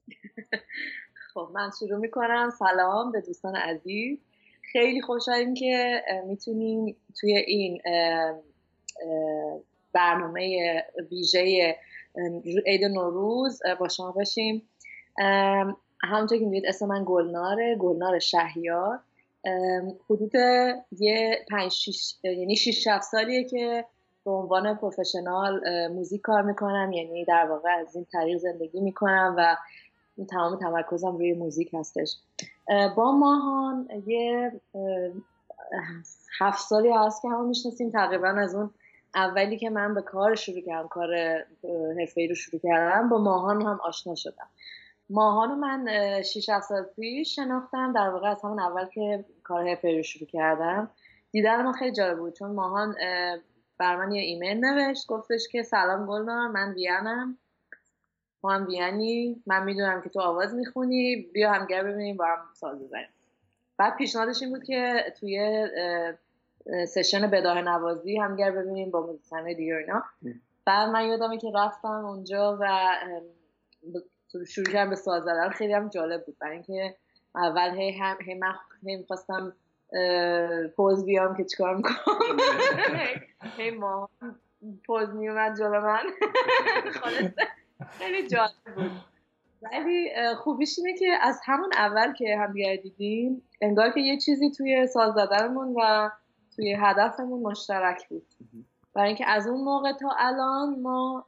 [1.36, 2.50] خب من شروع می‌کنم.
[2.60, 4.20] سلام به دوستان عزیز.
[4.72, 7.82] خیلی خوشحالیم که می‌تونیم توی این
[9.94, 11.76] برنامه ویژه
[12.66, 14.70] عید نوروز با شما باشیم.
[16.02, 19.00] همونطور که می‌دید اسم من گلناره گلنار شهیار.
[20.10, 20.34] حدود
[20.92, 23.86] یه پنج شیش یعنی شیش شفت سالیه که
[24.26, 26.92] به عنوان پروفشنال موزیک کار می‌کنم.
[26.92, 29.56] یعنی در واقع از این طریق زندگی می‌کنم و
[30.30, 32.16] تمام تمرکزم روی موزیک هستش.
[32.98, 34.62] با ماهان یه
[36.40, 37.92] هفت سالی هست که همون می‌شناسیم.
[37.92, 38.70] تقریبا از اون
[39.16, 41.16] اولی که من به کار شروع کردم کار
[42.00, 44.48] حرفه‌ای رو شروع کردم با ماهان هم آشنا شدم.
[45.10, 45.88] ماهان رو من
[46.22, 47.94] 6 7 سال پیش شناختم.
[47.94, 50.90] در واقع از همون اول که کار حرفه‌ای رو شروع کردم
[51.32, 52.34] دیدن ما خیلی جالب بود.
[52.34, 52.96] چون ماهان
[53.78, 57.38] بر من یه ایمیل نوشت گفتش که سلام گلنار من ویانم.
[58.46, 62.84] ما هم ویانی من می‌دونم که تو آواز می‌خونی بیا همگر ببینیم با هم ساز
[62.84, 63.08] بزنیم.
[63.78, 65.68] بعد پیشنهادش این بود که توی
[66.88, 70.04] سشن بداه نوازی همگر ببینیم با موزیسنهای دیگه اینا.
[70.66, 72.96] بعد من یادمه که رفتم اونجا و
[74.48, 75.50] شروع کردم به ساز زدن.
[75.50, 76.38] خیلی هم جالب بود.
[76.42, 76.96] برای اینکه
[77.36, 79.54] اول هی هم هی من هی می‌خواستم
[80.76, 81.96] پوز بیام که چیکار می‌کنم.
[83.58, 84.10] هی ما
[84.88, 86.04] پوز میومد جلو من.
[87.90, 88.92] خیلی جالب بود.
[89.62, 92.54] ولی خوبیش اینه که از همون اول که هم
[92.84, 96.10] دیدیم انگار که یه چیزی توی ساز زدنمون و
[96.56, 98.26] توی هدفمون مشترک بود.
[98.94, 101.26] برای اینکه از اون موقع تا الان ما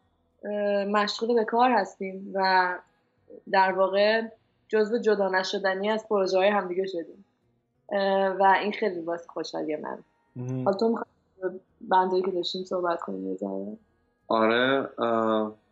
[0.92, 2.74] مشغول به کار هستیم و
[3.52, 4.22] در واقع
[4.68, 7.26] جزو جدا نشدنی از پروژه های همدیگه شدیم.
[8.40, 9.98] و این خیلی باعث خوشحالی من.
[10.66, 11.00] حالا تو
[11.82, 13.38] بندایی که داشتیم صحبت کنیم
[14.28, 14.90] آره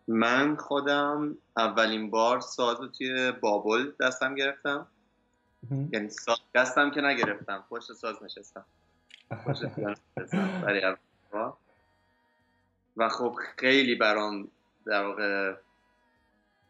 [0.07, 4.87] من خودم اولین بار ساز رو توی بابل دستم گرفتم.
[5.91, 7.63] یعنی ساز دستم که نگرفتم.
[7.69, 8.65] پشت ساز نشستم.
[9.45, 10.61] پشت پیانو نشستم.
[10.61, 10.95] برای.
[12.97, 14.47] و خب خیلی برام
[14.85, 15.53] در واقع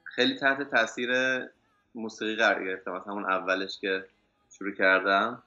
[0.03, 1.11] خیلی تحت تاثیر
[1.95, 2.91] موسیقی قرار گرفتم.
[2.91, 4.05] از همون اولش که
[4.51, 5.43] شروع کردم.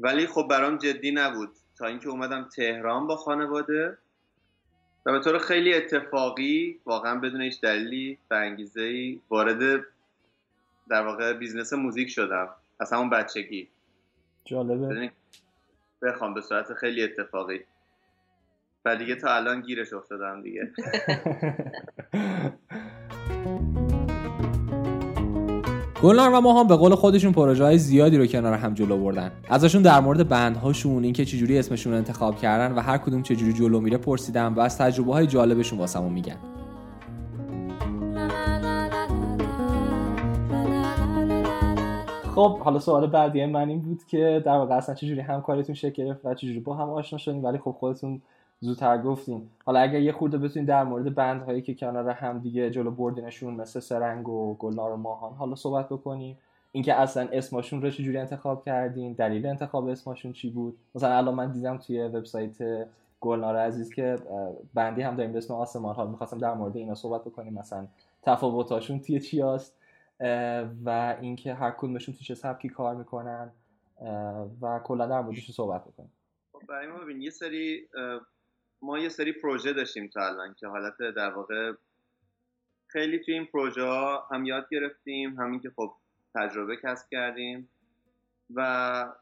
[0.00, 1.50] ولی خب برام جدی نبود.
[1.78, 3.98] تا اینکه اومدم تهران با خانواده.
[5.06, 9.84] و به طور خیلی اتفاقی واقعا بدون هیچ دلیلی و انگیزه ای وارد
[10.88, 12.48] در واقع business موزیک شدم.
[12.80, 13.68] از همون بچگی.
[14.44, 15.00] جالبه.
[15.00, 15.14] اینکه
[16.02, 17.60] بخوام به صورت خیلی اتفاقی.
[18.84, 20.72] و دیگه تا الان گیرش افتادم دیگه.
[26.02, 29.32] گلنار و ماهان به قول خودشون پروژه های زیادی رو کنار هم جلو بردن.
[29.48, 33.98] ازشون در مورد بندهاشون اینکه چجوری اسمشون انتخاب کردن و هر کدوم چجوری جلو میره
[33.98, 36.36] پرسیدم و از تجربه های جالبشون واسمون میگن.
[42.34, 46.20] خب حالا سوال بعدی من این بود که در واقع اصلا چجوری همکاریتون شکل گرفت
[46.24, 48.22] و چجوری با هم آشنا شدین ولی خب خودتون
[48.64, 52.90] زودتر گفتین حالا اگر یه خورده بتونین در مورد بندهایی که کنار هم دیگه جلو
[52.90, 56.38] بردینشون مثل سرنگ و گلنار و ماهان حالا صحبت بکنیم.
[56.72, 61.52] اینکه اصلا اسمشون رو چجوری انتخاب کردین دلیل انتخاب اسمشون چی بود؟ مثلا الان من
[61.52, 62.86] دیدم توی وبسایت
[63.20, 64.18] گلنار عزیز که
[64.74, 67.54] بندی هم داریم به اسم آسمان حال می‌خواستم در مورد اینا صحبت بکنیم.
[67.54, 67.86] مثلا
[68.22, 69.76] تفاوتاشون توی چی هست؟
[70.84, 73.50] و اینکه هر کدومشون تو چه سبکی کار می‌کنن.
[74.62, 76.12] و کلا در موردش صحبت بکنیم.
[76.52, 77.80] خب برای ما ببین یه سری
[78.82, 81.72] ما یه سری پروژه داشتیم تا الان که حالت در واقع
[82.86, 85.94] خیلی توی این پروژه ها هم یاد گرفتیم همین که خب
[86.34, 87.68] تجربه کسب کردیم
[88.54, 89.12] و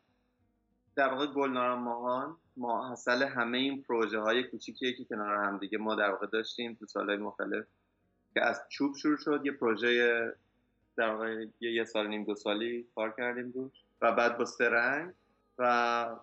[0.96, 5.78] در واقع گلناران ماهان ما حاصل همه این پروژه های کوچیکیه که کنار هم دیگه
[5.78, 7.64] ما در واقع داشتیم تو سالهای مختلف
[8.34, 10.34] که از چوب شروع شد یه پروژه
[10.96, 15.14] در واقع یه, یه سال نیم دو سالی کار کردیم روش و بعد با سرنگ
[15.58, 16.16] و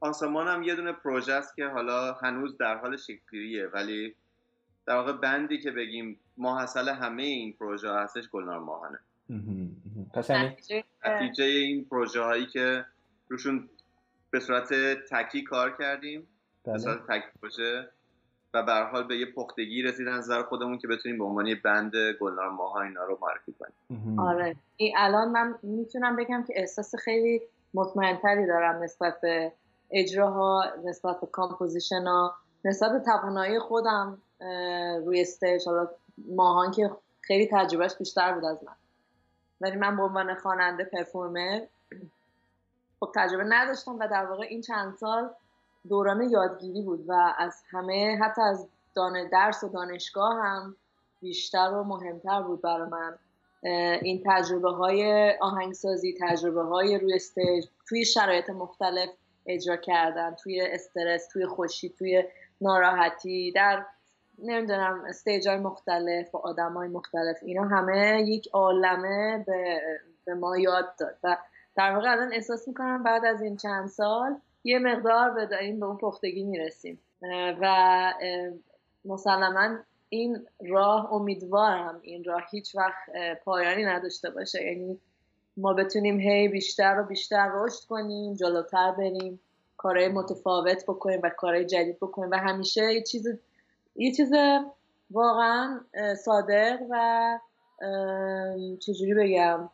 [0.00, 4.14] آسمان هم یه دونه پروژه است که حالا هنوز در حال شکلگیریه ولی
[4.86, 8.98] در واقع بندی که بگیم ماحصل همه این پروژه هستش گلنار ماهانه.
[10.14, 10.56] پس یعنی
[11.06, 12.84] نتیجه این پروژه هایی که
[13.28, 13.68] روشون
[14.30, 14.68] به صورت
[15.10, 16.20] تکی کار کردیم
[16.64, 16.78] به بله.
[16.78, 17.88] صورت تک پروژه
[18.54, 21.46] و به هر حال به یه پختگی رسیدن از نظر خودمون که بتونیم به عنوان
[21.46, 24.18] یه بند گلنار ماهان اینا رو معرفی کنیم.
[24.18, 24.56] آره.
[24.76, 27.40] این الان من می‌تونم بگم که احساس خیلی
[27.74, 29.52] مطمئنتری دارم نسبت به
[29.90, 32.34] اجراها نسبت به composition ها
[32.64, 34.22] نسبت به توانایی خودم
[35.04, 35.88] روی stage حالا
[36.18, 38.72] ماهان که خیلی تجربهش بیشتر بود از من.
[39.60, 41.60] ولی من به عنوان خواننده performer
[43.00, 45.30] خب تجربه نداشتم و در واقع این چند سال
[45.88, 48.68] دوران یادگیری بود و از همه حتی از
[49.32, 50.76] درس و دانشگاه هم
[51.20, 53.18] بیشتر و مهمتر بود برای من.
[54.02, 59.08] این تجربه های آهنگسازی تجربه های روی stage توی شرایط مختلف
[59.46, 62.24] اجرا کردن توی استرس توی خوشی توی
[62.60, 63.86] ناراحتی در
[64.38, 67.36] نمی‌دونم stage های مختلف با آدم های مختلف.
[67.42, 69.80] اینا همه یک عالمه به,
[70.24, 71.36] به ما یاد داد و
[71.76, 75.86] در واقع الان احساس می‌کنم بعد از این چند سال یه مقدار به این به
[75.86, 77.00] اون پختگی می‌رسیم.
[77.60, 78.14] و
[79.04, 79.78] مسلما
[80.08, 83.10] این راه امیدوارم این راه هیچ وقت
[83.44, 84.64] پایانی نداشته باشه.
[84.64, 85.00] یعنی
[85.60, 89.40] ما بتونیم هی بیشتر و بیشتر رشد کنیم جلوتر بریم
[89.76, 92.30] کارهای متفاوت بکنیم و کارهای جدید بکنیم.
[92.30, 93.26] و همیشه یه چیز
[93.96, 94.30] یه چیز
[95.10, 95.80] واقعا
[96.24, 97.38] صادق و
[98.80, 99.68] چجوری بگم؟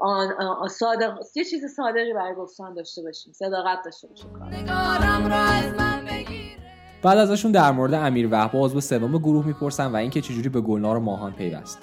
[0.00, 4.30] آن- آن- صادق یه چیز صادقی برای گفتن داشته باشیم صداقت داشته باشیم.
[7.02, 10.96] بعد ازشون در مورد امیر وهب عضو سوم گروه می‌پرسن و اینکه چجوری به گلنار
[10.96, 11.78] و ماهان پیوست.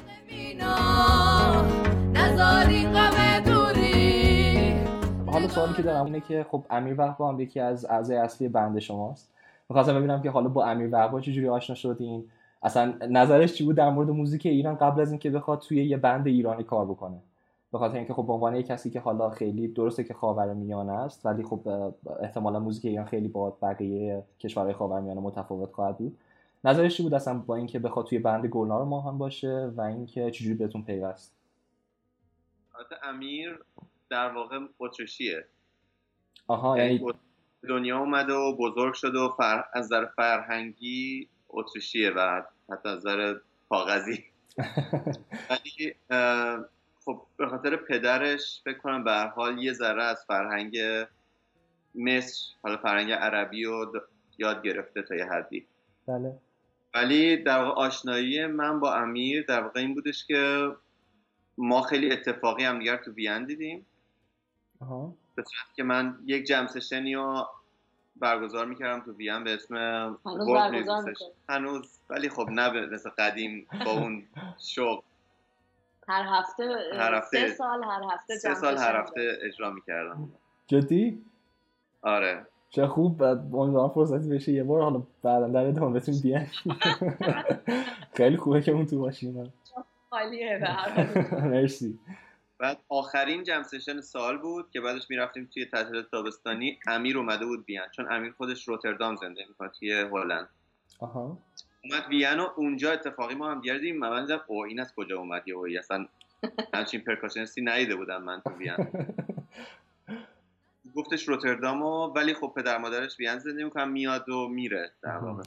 [5.36, 8.80] حالا سوالی که دارم اینه که خب امیر وهبا هم یکی از اعضای اصلی بند
[8.80, 9.34] شماست.
[9.70, 12.24] می‌خواستم ببینم که حالا با امیر وهبا چجوری آشنا شدین؟
[12.64, 16.28] اصلا نظرش چی بود در مورد موزیک ایران قبل از اینکه بخواد توی یه بند
[16.28, 17.18] ایرانی کار بکنه؟
[17.72, 21.44] به خاطر اینکه خب به عنوان کسی که حالا خیلی درسته که خاورمیانه است ولی
[21.44, 21.68] خب
[22.20, 26.18] احتمالا موزیک ایران خیلی با بقیه کشورهای خاورمیانه متفاوت خواهد بود.
[26.64, 30.56] نظرش چی بود اصلا با اینکه بخواد توی بند گلنار ماهان باشه و اینکه چجوری
[30.56, 31.35] بهتون پیوست؟
[32.78, 33.60] البته امیر
[34.10, 35.46] در واقع اتریشیه
[36.48, 37.06] آها یعنی
[37.70, 39.64] دنیا اومده و بزرگ شده و فر...
[39.74, 43.36] از نظر فرهنگی اتریشیه و حتی از نظر
[43.70, 44.24] کاغذی.
[45.50, 45.96] ولی
[47.06, 50.78] خب به خاطر پدرش فکر کنم به هر حال یه ذره از فرهنگ
[51.96, 54.04] مصر حالا فرهنگ عربی رو د-
[54.38, 55.68] یاد گرفته تا یه حدی.
[56.08, 56.38] بله.
[56.94, 60.72] ولی در واقع آشنایی من با امیر در واقع این بودش که
[61.58, 63.86] ما خیلی اتفاقی هم دیگر تو وین دیدیم.
[64.82, 65.14] آها.
[65.36, 67.48] به صورتی که من یک جم سشنی رو
[68.16, 69.76] برگزار می‌کردم تو وین به اسم
[70.26, 71.14] هنوز برگزار.
[71.50, 74.24] هنوز ولی خب نه به مثل قدیم با اون
[74.60, 75.04] شوق
[76.08, 78.96] هر هفته هر هفته- سه سال هر هفته سه سال هر.
[79.02, 80.30] هفته اجرا می‌کردم.
[80.68, 81.26] جدی؟
[82.02, 82.48] آره.
[82.70, 86.46] چه خوب بعد امیدوارم فرصتی بشه یه بار حالا بعدا در ادامه بتونیم بیان
[88.18, 89.54] خیلی خوبه که اون تو باشیم.
[90.16, 90.60] خالیه.
[91.54, 92.00] مرسی.
[92.58, 96.80] بعد آخرین جم سشن سال بود که بعدش می‌رفتیم توی تعطیلات تابستانی.
[96.88, 100.50] امیر اومده بود بیان چون امیر خودش روتردام زنده می‌کنه توی هلند.
[101.00, 101.38] آها.
[101.84, 105.20] اومد وین و اونجا اتفاقی ما هم دیگه دیدیم من دیدم او این از کجا
[105.20, 106.08] اومد؟ یه اوی اصلا
[106.74, 108.76] همچین پرکاشنستی ندیده بودم من تو وین.
[110.96, 115.44] گفتش روتردامو ولی خب پدر مادرش وین زندگی می‌کنن میاد و میره در واقع.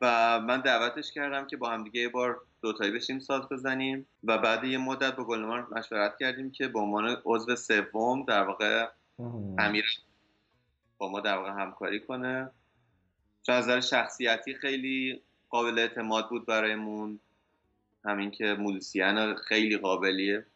[0.00, 4.38] و من دعوتش کردم که با هم دیگه یه بار دوتایی بشیم ساز بزنیم و
[4.38, 8.88] بعد یه مدت با گلنمار مشورت کردیم که به عنوان عضو سوم در واقع
[9.58, 9.84] امیر
[10.98, 12.50] با ما در واقع همکاری کنه.
[13.42, 17.20] چون از نظر شخصیتی خیلی قابل اعتماد بود برایمون.
[18.04, 20.46] همین که موزیسین خیلی قابلیه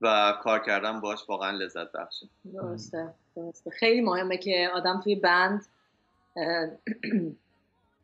[0.00, 2.28] و کار کردن باش واقعا لذت بخشه.
[2.54, 3.70] درسته درسته.
[3.70, 5.66] خیلی مهمه که آدم توی بند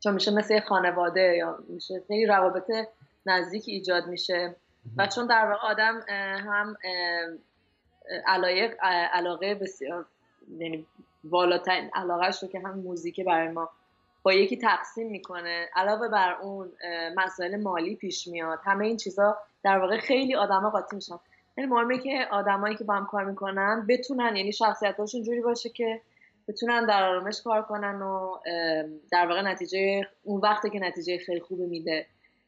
[0.03, 2.71] چون میشه مثل یه خانواده یا میشه خیلی روابط
[3.25, 4.55] نزدیک ایجاد میشه.
[4.97, 6.01] و چون در واقع آدم
[6.47, 6.77] هم
[8.25, 8.75] علایق
[9.13, 10.05] علاقه بسیار
[10.57, 10.85] یعنی
[11.23, 13.69] بالاترین علاقهش رو که هم موزیک برای ما
[14.23, 15.69] با یکی تقسیم می‌کنه.
[15.75, 16.71] علاوه بر اون
[17.15, 18.59] مسائل مالی پیش میاد.
[18.63, 21.15] همه این چیزا در واقع خیلی آدما قاطی میشن.
[21.55, 26.01] خیلی مهمه که آدمایی که با هم کار می‌کنن بتونن یعنی شخصیتاشون جوری باشه که
[26.47, 28.31] بتونن در آرامش کار کنن و
[29.11, 32.05] در واقع نتیجه اون وقتی که نتیجه خیلی خوبی میده.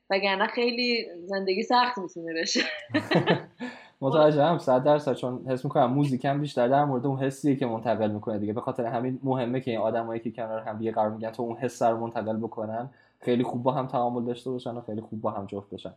[0.09, 2.59] وگرنه خیلی زندگی سخت می‌تونه بشه.
[4.01, 5.13] متوجهم صد درصد.
[5.13, 8.53] چون حس می‌کنم موزیکم بیشتر در مورد اون حسیه که منتقل می‌کنه دیگه.
[8.53, 11.57] به خاطر همین مهمه که این آدمایی که کنار هم دیگه قرار میگن تو اون
[11.57, 12.89] حس رو منتقل بکنن
[13.19, 15.93] خیلی خوب با هم تعامل داشته باشن و خیلی خوب با هم جفت بشن.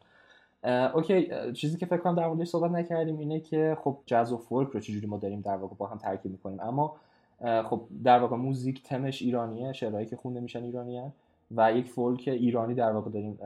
[0.95, 4.69] اوکی چیزی که فکر کنم در موردش صحبت نکردیم اینه که خب جاز و فولک
[4.69, 6.61] رو چجوری ما داریم در واقع با هم ترکیب می‌کنیم.
[6.61, 6.97] اما
[7.41, 11.13] خب در واقع موزیک تمش ایرانیه شعرهایی که خونده میشن ایرانیه
[11.57, 13.39] و یک فولک ایرانی در واقع داریم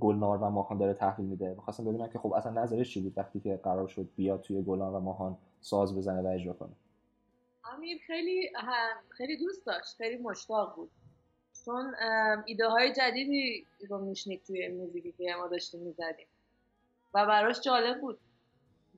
[0.00, 1.54] گلنار و ماهان داره تحویل میده.
[1.54, 4.94] می‌خواستم ببینم که خب اصلا نظرش چی بود وقتی که قرار شد بیاد توی گلنار
[4.94, 6.72] و ماهان ساز بزنه و اجرا کنه؟
[7.74, 8.50] امیر خیلی
[9.08, 10.90] خیلی دوست داشت خیلی مشتاق بود.
[11.64, 11.94] چون
[12.46, 16.26] ایده های جدیدی رو میشنید توی موزیکی که ما داشتیم می‌زدیم.
[17.14, 18.18] و براش جالب بود.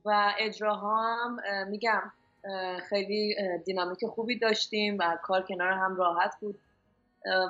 [0.05, 1.39] و اجراها هم
[1.69, 2.01] میگم
[2.89, 3.35] خیلی
[3.65, 6.59] دینامیک خوبی داشتیم و کار کنار هم راحت بود.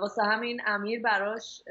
[0.02, 1.64] واسه همین امیر براش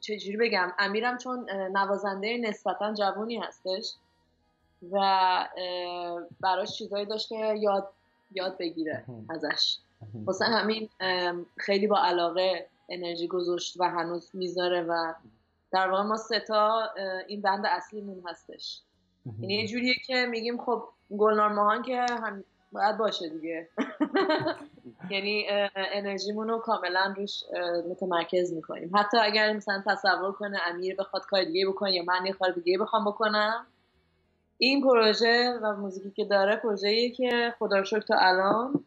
[0.00, 3.94] چجوری بگم امیرم چون نوازنده نسبتا جوونی هستش
[4.92, 4.98] و
[6.40, 7.92] براش چیزایی داشت که یاد
[8.32, 9.78] یاد بگیره ازش.
[10.14, 10.88] واسه همین
[11.56, 15.14] خیلی با علاقه انرژی گذاشت و هنوز می‌ذاره و
[15.72, 16.90] در واقع ما ستا
[17.26, 18.80] این بند اصلیمون هستش.
[19.40, 20.84] یعنی یه جوریه که میگیم خب
[21.18, 23.68] گلنار ماهان که هم باید باشه دیگه.
[25.10, 27.42] یعنی انرژیمون رو کاملا روش
[27.90, 28.90] متمرکز می‌کنیم.
[28.96, 32.78] حتی اگر مثلا تصور کنه امیر بخواد کار دیگه بکنه یا من یه کار دیگه
[32.78, 33.66] بخوام بکنم
[34.58, 38.84] این پروژه و موزیکی که داره پروژه‌ایه که خدا رو شکر تا الان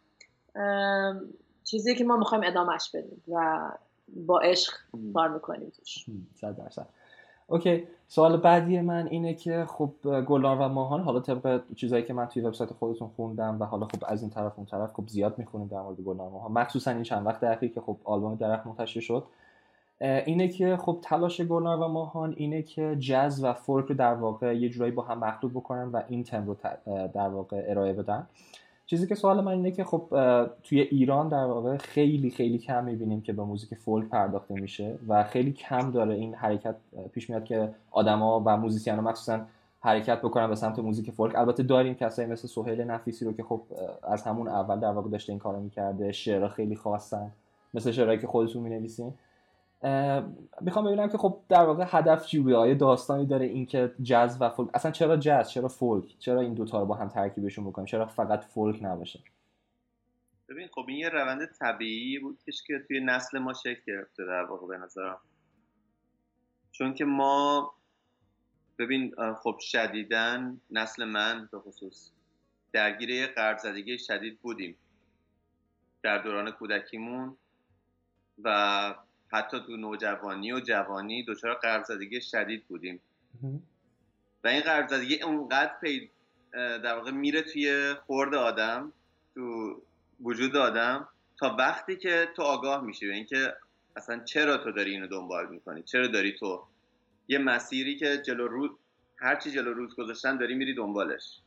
[1.64, 3.60] چیزی که ما می‌خوایم ادامهش بدیم و
[4.08, 4.74] با عشق
[5.14, 6.06] کار می‌کنیم توش.
[6.36, 6.88] صد درصد.
[7.48, 7.88] اوکی.
[8.14, 9.92] سوال بعدی من اینه که خب
[10.28, 14.04] گلنار و ماهان حالا طبق چیزایی که من توی وبسایت خودتون خوندم و حالا خب
[14.08, 16.52] از این طرف اون طرف خب زیاد می‌خونیم در مورد گلنار و ماهان.
[16.52, 19.24] مخصوصا این چند وقت اخیر که خب آلبوم درخت منتشر شد.
[20.02, 24.58] اینه که خب تلاش گلنار و ماهان اینه که جاز و فولک رو در واقع
[24.58, 26.58] یه جورایی با هم مخلوط بکنن و این تم رو
[27.14, 28.28] در واقع ارائه بدن.
[28.92, 30.08] چیزی که سوال من اینه که خب
[30.64, 35.24] توی ایران در واقع خیلی خیلی کم می‌بینیم که به موزیک فولک پرداخته میشه و
[35.24, 36.76] خیلی کم داره این حرکت
[37.12, 39.42] پیش میاد که آدما و musician ها مخصوصا
[39.80, 41.36] حرکت بکنن به سمت موزیک فولک.
[41.36, 43.62] البته داریم کسایی مثل سهیل نفیسی رو که خب
[44.04, 47.32] از همون اول در واقع داشته این کارو می‌کرده شعرها خیلی خواستن
[47.74, 49.14] مثل شعرهایی که خودتون می‌نویسین.
[50.62, 54.50] می‌خوام ببینم که خب در واقع هدف چی بوده آیا داستانی داره اینکه جاز و
[54.50, 54.70] فولک.
[54.74, 58.44] اصلا چرا جاز؟ چرا فولک؟ چرا این دوتا رو با هم ترکیبشون بکنیم؟ چرا فقط
[58.44, 59.20] فولک نباشه؟
[60.50, 64.68] ببین خب این یه روند طبیعی بود که توی نسل ما شکل گرفته در واقع
[64.68, 65.18] به نظرم.
[66.72, 67.74] چون که ما
[68.80, 72.12] ببین خب شدیدن نسل من به خصوص
[72.74, 74.76] درگیر یه قرضزدگی شدید بودیم
[76.04, 77.38] در دوران کودکیمون
[78.44, 78.96] و
[79.32, 83.02] حتی تو نوجوانی و جوانی دچار قرضزدگی شدید بودیم.
[84.44, 86.12] و این قرضزدگی اونقدر پید
[86.54, 88.94] در واقع میره توی خورد آدم
[89.34, 89.76] تو
[90.22, 91.08] وجود آدم
[91.40, 93.54] تا وقتی که تو آگاه میشی به اینکه
[93.96, 96.64] اصلا چرا تو داری اینو دنبال می‌کنی؟ چرا داری تو؟
[97.28, 98.78] یه مسیری که جلو رو
[99.18, 101.40] هرچی جلو روز گذاشتن داری میری دنبالش.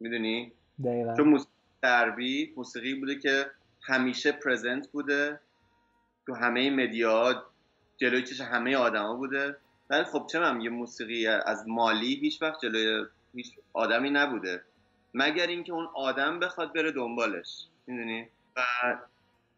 [0.00, 0.52] می‌دونی؟
[0.84, 1.16] دقیقا.
[1.16, 1.50] چون موسیقی
[1.82, 3.46] غربی موسیقی بوده که
[3.82, 5.40] همیشه پرزنت بوده.
[6.26, 7.44] تو همه مدیا
[7.96, 9.56] جلوی چش همه آدما بوده.
[9.90, 14.62] ولی خب چه یه موسیقی از مالی هیچ وقت جلوی هیچ آدمی نبوده.
[15.14, 17.66] مگر اینکه اون آدم بخواد بره دنبالش.
[17.86, 18.60] می‌دونی؟ و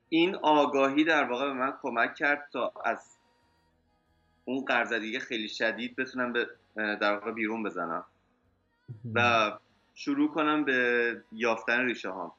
[0.08, 3.16] این آگاهی در واقع به من کمک کرد تا از
[4.44, 8.04] اون قرضدگی خیلی شدید بتونم به در واقع بیرون بزنم.
[9.14, 9.52] و
[9.94, 12.32] شروع کنم به یافتن ریشه هام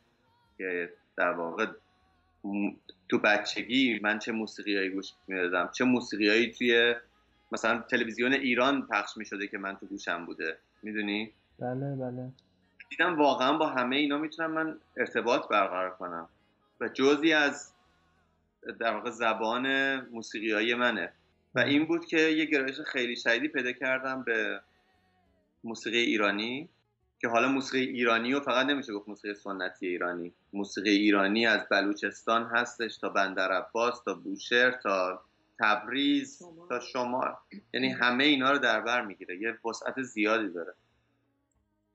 [0.58, 1.68] که در واقع
[3.10, 6.96] تو بچگی من چه موسیقیایی گوش می‌دادم؟ چه موسیقیایی توی
[7.52, 12.32] مثلا تلویزیون ایران پخش می‌شده که من تو گوشم بوده؟ می‌دونی؟ بله بله.
[12.90, 16.30] دیدم واقعا با همه اینا می‌تونم من ارتباط برقرار کنم.
[16.82, 17.74] و جزی از
[18.80, 21.12] در واقع زبان موسیقی های منه.
[21.56, 24.62] و این بود که یه گرایش خیلی شدیدی پیدا کردم به
[25.64, 26.70] موسیقی ایرانی.
[27.20, 30.34] که حالا موسیقی ایرانی و فقط نمیشه گفت موسیقی سنتی ایرانی.
[30.54, 35.22] موسیقی ایرانی از بلوچستان هستش تا بندر عباس تا بوشهر تا
[35.60, 37.34] تبریز تا شمال.
[37.74, 39.42] یعنی همه اینا رو در بر می‌گیره.
[39.42, 40.74] یه وسعت زیادی داره.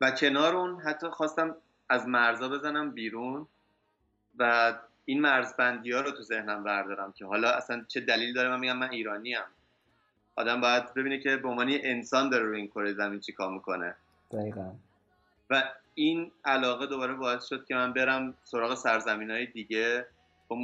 [0.00, 1.56] و کنار اون حتی خواستم
[1.88, 3.46] از مرزا بزنم بیرون
[4.38, 8.60] و این مرزبندی ها رو تو ذهنم بردارم که حالا اصلا چه دلیل داره؟ من
[8.60, 9.44] میگم من ایرانی ام
[10.36, 13.94] آدم باید ببینه که به عنوان انسان داره رو این کره زمین چیکار می‌کنه.
[14.30, 14.72] دقیقا.
[15.52, 15.62] و
[15.94, 20.06] این علاقه دوباره باعث شد که من برم سراغ سرزمین های دیگه
[20.48, 20.56] با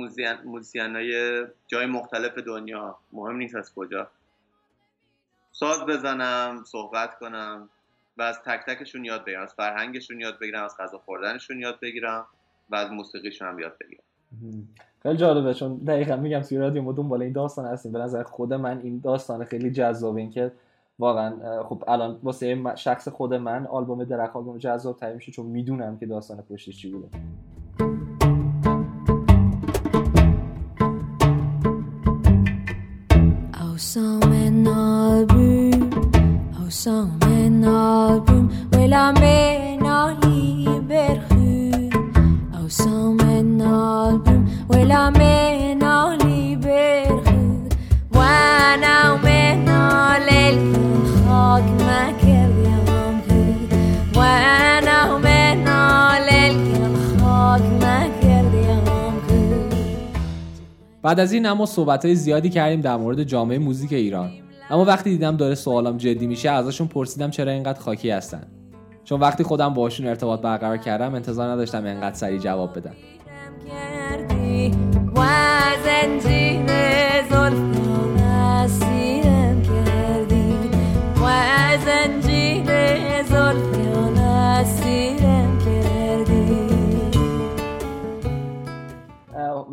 [0.44, 2.98] موزیان های جای مختلف دنیا.
[3.12, 4.10] مهم نیست از کجا.
[5.52, 7.68] ساز بزنم صحبت کنم
[8.16, 12.26] و از تک تکشون یاد بگیرم از فرهنگشون یاد بگیرم از غذا خوردنشون یاد بگیرم
[12.70, 14.02] و از موسیقیشون هم یاد بگیرم.
[15.02, 17.92] خیلی جالبه چون دقیقا میگم توی رادیو ما دنبال این داستان هستیم.
[17.92, 20.52] به نظر خود من این داستان خیلی جذابه این که
[20.98, 25.98] واقعا خب الان واسه شخص خود من آلبوم درخ آلبوم جذاب ترین میشه چون می‌دونم
[25.98, 27.08] که داستان پشتش چی بوده.
[33.52, 35.90] Awesome and album,
[36.60, 37.64] awesome and
[61.08, 64.30] بعد از این اما صحبت زیادی کردیم در مورد جامعه موزیک ایران.
[64.70, 68.42] اما وقتی دیدم داره سوالم جدی میشه ازشون پرسیدم چرا اینقدر خاکی هستن.
[69.04, 72.92] چون وقتی خودم باشون ارتباط برقرار کردم انتظار نداشتم اینقدر سریع جواب بدن.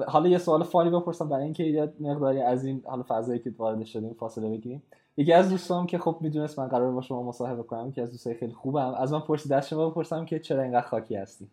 [0.07, 3.83] حالا یه سوال فانی بپرسم برای اینکه یه مقداری از این حالا فضایی که وارد
[3.83, 4.83] شدیم فاصله بگیریم.
[5.17, 8.33] یکی از دوستام که خب می‌دونست من قرار با شما مصاحبه کنم که از دوستای
[8.33, 8.93] خیلی خوبم.
[8.93, 11.49] از من پرسید از شما بپرسم که چرا اینقدر خاکی هستی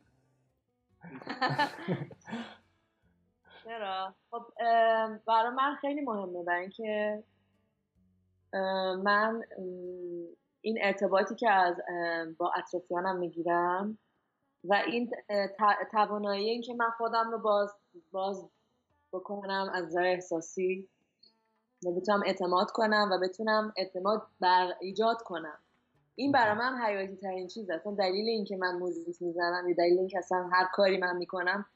[3.64, 4.42] چرا؟ خب
[5.26, 6.42] برای من خیلی مهمه.
[6.42, 7.22] برای اینکه
[9.03, 9.42] من
[10.61, 11.76] این ارتباطی که از
[12.38, 13.98] با اطرافیانم می‌گیرم
[14.64, 15.10] و این
[15.90, 17.74] توانایی این که من خودم رو باز
[18.12, 18.50] باز
[19.12, 20.88] بکنم از نظر احساسی
[21.86, 25.58] و بتونم اعتماد کنم و بتونم اعتماد بر ایجاد کنم.
[26.14, 30.18] این برای من حیاتی ترین چیز اصلا دلیل اینکه من موزیک می‌زنم یا دلیل اینکه
[30.18, 31.66] اصلا هر کاری من می‌کنم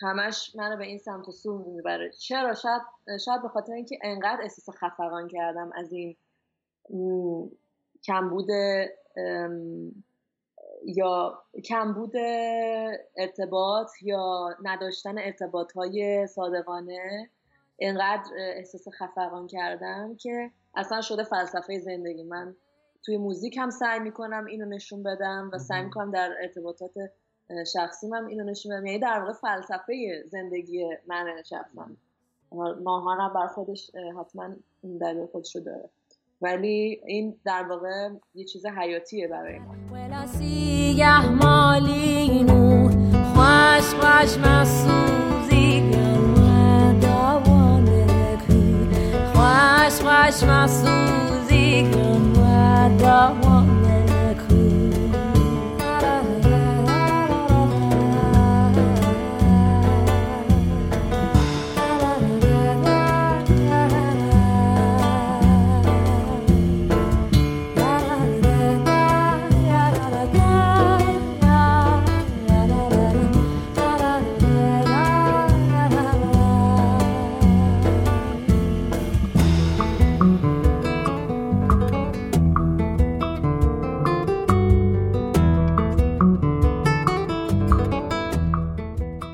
[0.00, 2.10] همش منو به این سمت و سو می‌بره.
[2.10, 2.82] چرا؟ شاید
[3.24, 6.16] شاید به خاطر اینکه انقدر احساس خفقان کردم از این
[8.04, 8.50] کمبود
[10.84, 12.12] یا کمبود
[13.16, 17.30] ارتباط یا نداشتن ارتباط های صادقانه
[17.76, 22.22] اینقدر احساس خفقان کردم که اصلا شده فلسفه زندگی.
[22.22, 22.56] من
[23.04, 26.92] توی موزیک هم سعی می‌کنم اینو نشون بدم و سعی می‌کنم در ارتباطات
[27.72, 28.86] شخصی هم اینو نشون بدم.
[28.86, 31.86] یعنی در واقع فلسفه زندگی من شخصا
[32.84, 35.90] ماهان هم بر خودش حتما این دلیل خودش رو داره.
[36.40, 39.74] ولی این در واقع یه چیز حیاتیه برای ما.
[43.34, 44.34] خوش خوش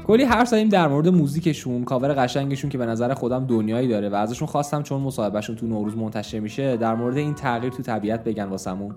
[0.07, 4.15] کلی حرف زدیم در مورد موزیکشون کاور قشنگشون که به نظر خودم دنیایی داره و
[4.15, 8.45] ازشون خواستم چون مصاحبهشون تو نوروز منتشر میشه در مورد این تغییر تو طبیعت بگن
[8.45, 8.95] واسمون.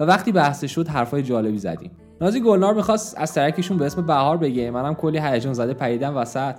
[0.00, 1.90] و وقتی بحث شد حرفای جالبی زدیم.
[2.20, 4.70] نازی گلنار می‌خواست از ترکشون به اسم بهار بگه.
[4.70, 6.54] منم کلی هیجان زده پریدم وسط.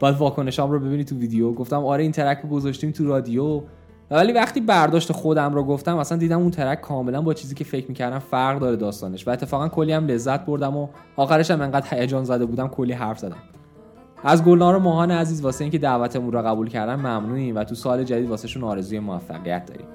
[0.00, 1.52] باید واکنشام رو ببینی تو ویدیو.
[1.52, 3.62] گفتم آره این ترک رو گذاشتیم تو رادیو.
[4.10, 7.88] ولی وقتی برداشت خودم رو گفتم اصلا دیدم اون ترک کاملا با چیزی که فکر
[7.88, 9.28] می‌کردم فرق داره داستانش.
[9.28, 13.18] و اتفاقا کلی هم لذت بردم و آخرش هم انقدر هیجان زده بودم کلی حرف
[13.18, 13.36] زدم.
[14.24, 18.04] از گلنار و ماهان عزیز واسه اینکه دعوتمون رو قبول کردن ممنونیم و تو سال
[18.04, 19.86] جدید واسهشون آرزوی موفقیت داریم.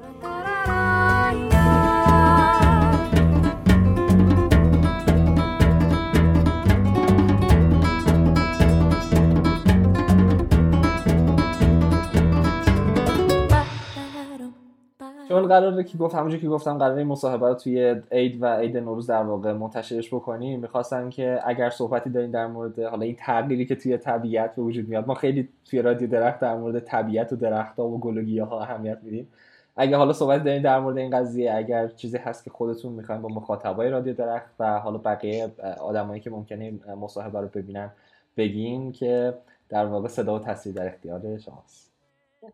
[15.35, 18.77] چون قراره که گفت همونجور که گفتم قراره این مصاحبه رو توی عید و عید
[18.77, 20.59] نوروز در واقع منتشرش بکنیم.
[20.59, 24.89] می‌خواستم که اگر صحبتی دارین در مورد حالا این تغییری که توی طبیعت به وجود
[24.89, 28.97] میاد ما خیلی توی رادیو درخت در مورد طبیعت و درختها و گل گیاها اهمیت
[29.03, 29.27] میدیم.
[29.75, 33.29] اگه حالا صحبت دارین در مورد این قضیه اگر چیزی هست که خودتون می‌خواین با
[33.29, 37.89] مخاطبای رادیو درخت و حالا بقیه آدمایی که ممکنه مصاحبه رو ببینن
[38.37, 39.33] بگین که
[39.69, 41.84] در واقع صدا و تصویر در اختیار شماست.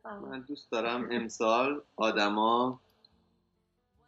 [0.06, 2.80] من دوست دارم امسال آدما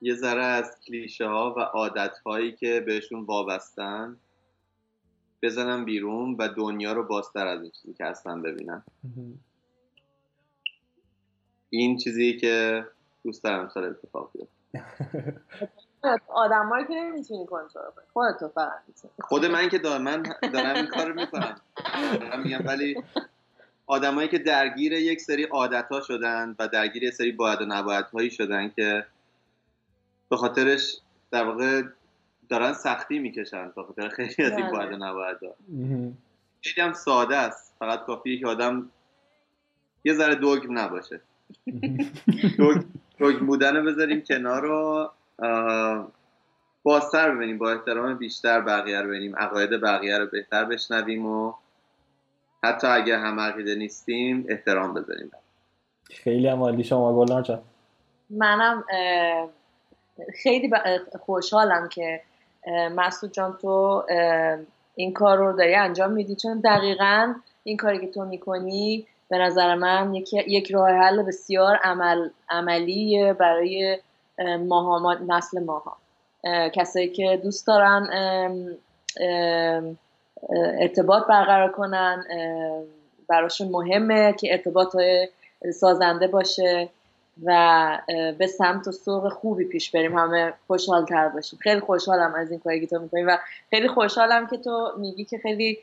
[0.02, 4.18] یه ذره از کلیشه ها و عادت هایی که بهشون وابستن
[5.42, 8.84] بزنم بیرون و دنیا رو بازتر از این چیزی که هستن ببینن.
[11.70, 12.86] این چیزی که
[13.24, 14.84] دوست دارم امسال اتفاق بیفته.
[16.28, 18.06] آدمایی که نمی‌تونی کنترل کنی.
[18.14, 18.72] خودت فقط
[19.20, 21.56] خود من که دارم من دارم این کار می‌کنم.
[22.20, 23.04] دارم میگم ولی
[23.88, 28.06] آدمایی که درگیر یک سری عادت ها شدن و درگیر یک سری باید و نباید
[28.06, 29.06] هایی شدن که
[30.30, 30.98] به خاطرش
[31.32, 31.82] در واقع
[32.50, 35.56] دارن سختی می‌کشن به خاطر خیلی از این باید و نباید ها.
[36.62, 37.76] خیلی هم ساده است.
[37.80, 38.90] فقط کافیه که آدم
[40.04, 41.22] یه ذره دوگم نباشه.
[43.20, 45.12] دوگم بودن رو بذاریم کنار رو
[46.84, 47.58] بازتر ببینیم.
[47.58, 49.36] با احترام بیشتر بقیه رو ببینیم.
[49.36, 51.54] عقاید بقیه رو بهتر بشنویم و
[52.64, 55.32] حتی اگه هم عقیده نیستیم احترام بذاریم.
[56.04, 56.84] خیلی هم عالی.
[56.84, 57.62] شما گلنار جان.
[58.30, 58.84] منم
[60.44, 60.72] خیلی
[61.20, 62.22] خوشحالم که
[62.96, 64.04] مسعود جان تو
[64.96, 66.36] این کار رو داری انجام میدی.
[66.36, 67.34] چون دقیقا
[67.64, 73.34] این کاری که تو می‌کنی به نظر من یک, یک راه حل بسیار عمل عملی
[73.34, 74.00] برای
[74.68, 75.98] ماها نسل ماها.
[76.74, 78.08] کسایی که دوست دارن
[80.80, 82.26] ارتباط برقرار کنن
[83.28, 84.96] براشون مهمه که ارتباط
[85.74, 86.90] سازنده باشه
[87.44, 88.00] و
[88.40, 91.60] به سمت و سوق خوبی پیش بریم همه خوشحال تر باشیم.
[91.62, 93.38] خیلی خوشحالم از این کاری که تو می‌کنی و
[93.70, 95.80] خیلی خوشحالم که تو میگی که خیلی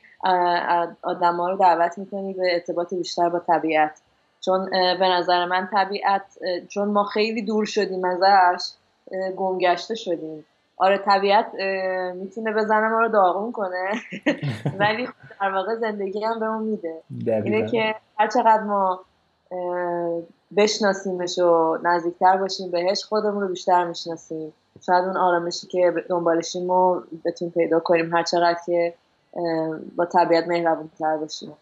[1.02, 4.00] آدم رو دعوت می‌کنی به ارتباط بیشتر با طبیعت.
[4.40, 6.22] چون به نظر من طبیعت
[6.68, 8.70] چون ما خیلی دور شدیم ازش
[9.36, 10.44] گمگشته شدیم.
[10.80, 11.46] آره طبیعت
[12.14, 13.90] می‌تونه بزنه ما رو داغون کنه.
[14.80, 15.08] ولی
[15.40, 17.02] در واقع زندگی هم بهمون میده.
[17.44, 19.00] اینه که هر چقدر ما
[20.56, 24.52] بشناسیمش و نزدیکتر باشیم بهش خودمون رو بیشتر می‌شناسیم.
[24.86, 28.94] شاید اون آرامشی که دنبالشیم رو بتونیم پیدا کنیم هر چقدر که
[29.96, 31.52] با طبیعت مهربونتر باشیم.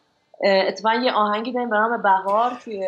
[0.45, 2.85] اتفاقا یه آهنگی داریم به نام بهار توی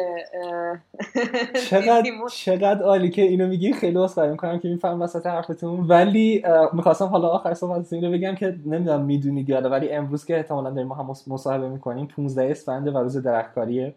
[1.71, 5.81] چقدر چقدر عالی که اینو میگی خیلی واسه می‌کنم که میفهم وسط حرفتون.
[5.89, 10.71] ولی می‌خواستم حالا آخر صحبت اینو بگم که نمی‌دونم می‌دونید یا ولی امروز که احتمالا
[10.71, 13.95] داریم ما هم مصاحبه می‌کنیم 15 اسفند و روز درختکاریه.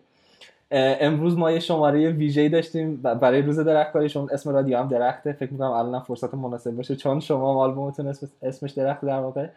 [0.71, 5.33] امروز ما یه شماره ویژه‌ای داشتیم برای روز درختکاری چون اسم رادیو هم درخته.
[5.33, 9.47] فکر می‌کنم الان فرصت مناسب باشه چون شما آلبومتون اسم اسمش درخت در واقع.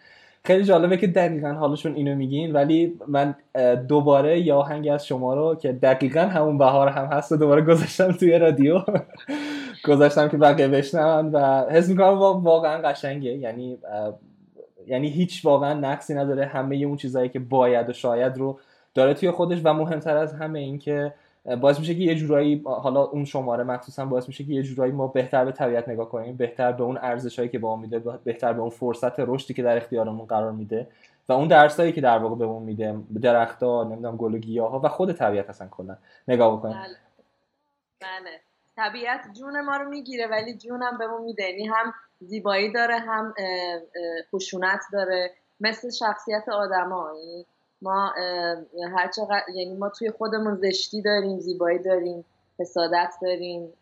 [0.44, 3.34] خیلی جالبه که دقیقا حالشون اینو میگین ولی من
[3.88, 8.12] دوباره یه آهنگ از شما رو که دقیقا همون بهار هم هست و دوباره گذاشتم
[8.12, 8.82] توی رادیو.
[9.88, 13.30] گذاشتم که بقیه بشنون و حس می‌کنم وا- واقعا قشنگه.
[13.30, 13.78] یعنی
[14.86, 16.46] یعنی هیچ واقعا نقصی نداره.
[16.46, 18.58] همه اون چیزهایی که باید و شاید رو
[18.94, 21.12] داره توی خودش و مهمتر از همه این که
[21.60, 25.06] باعث میشه که یه جورایی حالا اون شماره مخصوصا باعث میشه که یه جورایی ما
[25.06, 28.60] بهتر به طبیعت نگاه کنیم بهتر به اون ارزشهایی که به ما میده بهتر به
[28.60, 30.86] اون فرصت رشدی که در اختیارمون قرار میده
[31.28, 35.12] و اون درسایی که در واقع بهمون میده درختها نمی‌دونم گل و گیاها و خود
[35.12, 35.96] طبیعت اصلا کلا
[36.28, 36.76] نگاه بکنیم.
[36.76, 36.96] بله.
[38.00, 38.40] بله.
[38.76, 41.42] طبیعت جون ما رو می‌گیره ولی جونم بهمون میده.
[41.42, 43.34] یعنی هم زیبایی داره هم
[44.32, 45.30] خشونت داره.
[45.60, 47.10] مثل شخصیت آدما.
[47.18, 47.46] یعنی
[47.82, 48.14] ما
[48.96, 52.24] هر چقدر یعنی ما توی خودمون زشتی داریم زیبایی داریم
[52.58, 53.72] حسادت داریم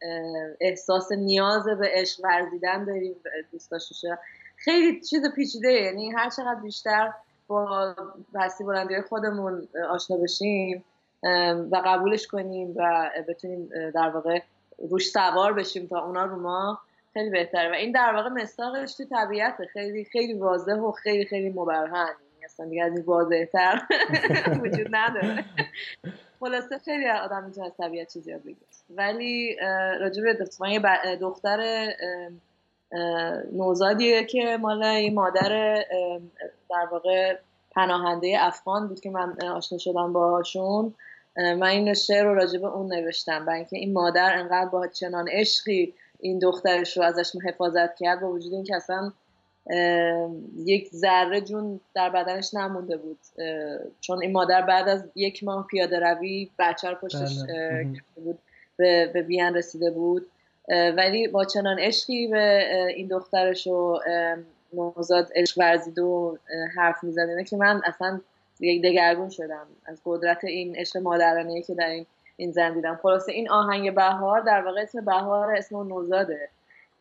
[0.60, 3.16] احساس نیاز به عشق ورزیدن داریم
[3.52, 4.18] دوست داشته.
[4.56, 7.12] خیلی چیز پیچیده یعنی هر چقدر بیشتر
[7.46, 7.94] با
[8.34, 10.84] پستی بلندی خودمون آشنا بشیم
[11.70, 14.40] و قبولش کنیم و بتونیم در واقع
[14.78, 16.78] روش سوار بشیم تا اونا رو ما
[17.12, 17.70] خیلی بهتره.
[17.70, 19.66] و این در واقع مستاقش تو طبیعته.
[19.66, 22.14] خیلی خیلی واضح و خیلی خیلی مبرهن
[22.54, 23.82] اصلا دیگه از این واضحتر
[24.64, 25.44] وجود نداره.
[26.40, 29.56] خلاصه خیلی آدم می‌تونه از طبیعت چیزی یاد بگیره ولی
[30.00, 30.38] راجع به
[31.20, 31.88] دختر
[32.92, 35.84] اه، نوزادیه که مال یه مادر
[36.70, 37.38] در واقع
[37.70, 40.94] پناهنده افغان بود که من آشنا شدم باهاشون.
[41.36, 45.28] اه، من این شعر رو راجع اون نوشتم برای اینکه این مادر انقدر با چنان
[45.28, 49.12] عشقی این دخترش رو ازش حفاظت کرد با وجود اینکه اصلا
[50.56, 53.18] یک ذره جون در بدنش نمونده بود.
[54.00, 57.92] چون این مادر بعد از یک ماه پیاده روی بچه رو پشتش بله.
[58.14, 58.38] بود
[58.76, 60.26] به, به بیان رسیده بود.
[60.68, 63.98] ولی با چنان عشقی به این دخترش و
[64.72, 66.38] نوزاد عشق ورزید و
[66.76, 68.20] حرف می‌زد اینه که من اصلا
[68.60, 72.06] یک دگرگون شدم از قدرت این عشق مادرانه که در این
[72.36, 72.98] این زن دیدم.
[73.02, 76.48] خلاصه این آهنگ بهار در واقع اسم بهار اسم نوزاده.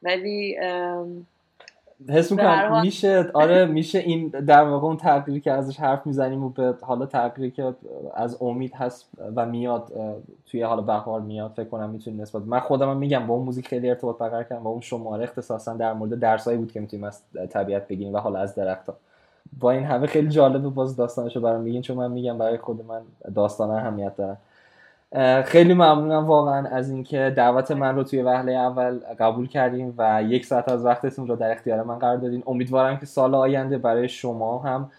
[0.03, 1.27] ولی ام،
[2.09, 6.49] حس می‌کنم میشه آره میشه این در واقع اون تغییری که ازش حرف می‌زنیم و
[6.49, 7.75] به حالا تغییری که
[8.13, 9.91] از امید هست و میاد
[10.45, 13.67] توی حالا بهار میاد فکر کنم می‌تونیم نسبت من خودم هم میگم با اون موزیک
[13.67, 17.21] خیلی ارتباط برقرار کردم با اون شماره اختصاصا در مورد درسایی بود که می‌تونیم از
[17.49, 18.95] طبیعت بگیریم و حالا از درختها
[19.59, 23.01] با این همه خیلی جالبه باز داستانشو برام میگین چون من میگم برای خود من
[23.35, 24.37] داستان اهمیت داره
[25.45, 30.45] خیلی ممنونم واقعا از اینکه دعوت من رو توی وهله اول قبول کردیم و یک
[30.45, 32.43] ساعت از وقتتون رو در اختیار من قرار دادین.
[32.47, 34.91] امیدوارم که سال آینده برای شما هم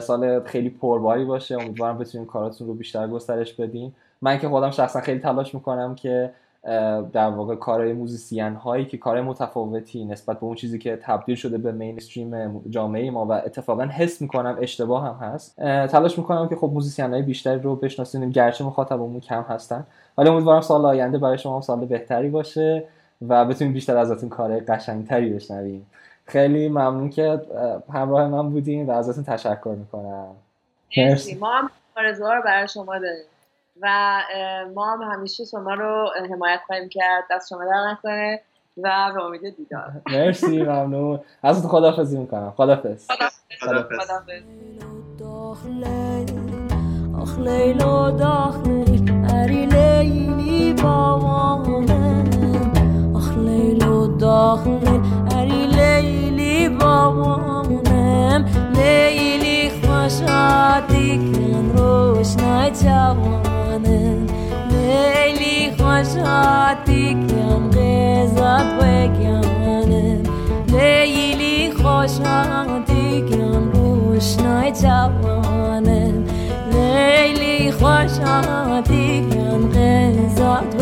[0.00, 1.54] سال خیلی پرباری باشه.
[1.54, 3.92] امیدوارم بتونین کاراتون رو بیشتر گسترش بدین.
[4.22, 6.30] من که خودم شخصا خیلی تلاش می‌کنم که
[7.12, 11.58] در واقع کارهای musician هایی که کار متفاوتی نسبت به اون چیزی که تبدیل شده
[11.58, 15.56] به mainstream جامعه ما و اتفاقا حس می‌کنم اشتباه هم هست.
[15.62, 19.86] تلاش می‌کنم که خب musician های بیشتری رو بشناسونیم گرچه مخاطبمون کم هستن.
[20.18, 22.84] ولی امیدوارم سال آینده برای شما هم سال بهتری باشه
[23.28, 25.86] و بتونیم بیشتر ازتون کار قشنگتری بشنویم.
[26.24, 30.26] خیلی ممنون که اه، همراه من بودین و ازتون تشکر می‌کنم.
[30.96, 31.34] مرسی.
[31.34, 33.24] ما هم برای شما داریم.
[33.82, 34.20] و
[34.74, 38.40] ما هم همیشه شما رو حمایت خواهیم کرد دست شما در نکنه
[38.82, 43.08] و به امید دیدار مرسی ممنون ازتون خداحافظی می‌کنم خداحافظ
[43.60, 44.10] خداحافظ
[47.20, 48.84] آخ لیلا داخل
[49.34, 52.24] اری لیلی بابامونم
[53.14, 55.00] آخ لیلا داخل
[55.36, 58.44] اری لیلی بابامونم
[58.74, 59.55] لیلی
[60.06, 64.26] خوشاتی کن روشنای جوانم
[64.70, 70.22] لیلی خوشاتی کن قضات بگانم
[70.68, 76.24] لیلی خوشاتی کن روشنای جوانم
[76.72, 80.76] لیلی خوشاتی کن قضات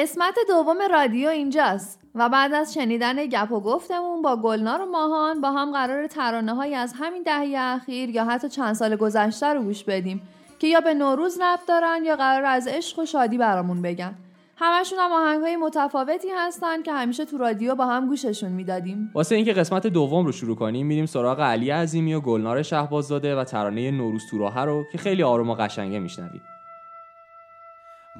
[0.00, 5.40] قسمت دوم رادیو اینجاست و بعد از شنیدن گپ و گفتمون با گلنار و ماهان
[5.40, 9.62] با هم قرار ترانه های از همین دهه اخیر یا حتی چند سال گذشته رو
[9.62, 10.22] گوش بدیم
[10.58, 14.14] که یا به نوروز ربط دارن یا قرار از عشق و شادی برامون بگن.
[14.56, 19.10] همشون هم آهنگ های متفاوتی هستن که همیشه تو رادیو با هم گوششون می‌دادیم.
[19.14, 23.44] واسه اینکه قسمت دوم رو شروع کنیم میریم سراغ علی عظیمی و گلنار شهباززاده و
[23.44, 26.42] ترانه نوروز تو راهه رو که خیلی آروم و قشنگه میشنوید.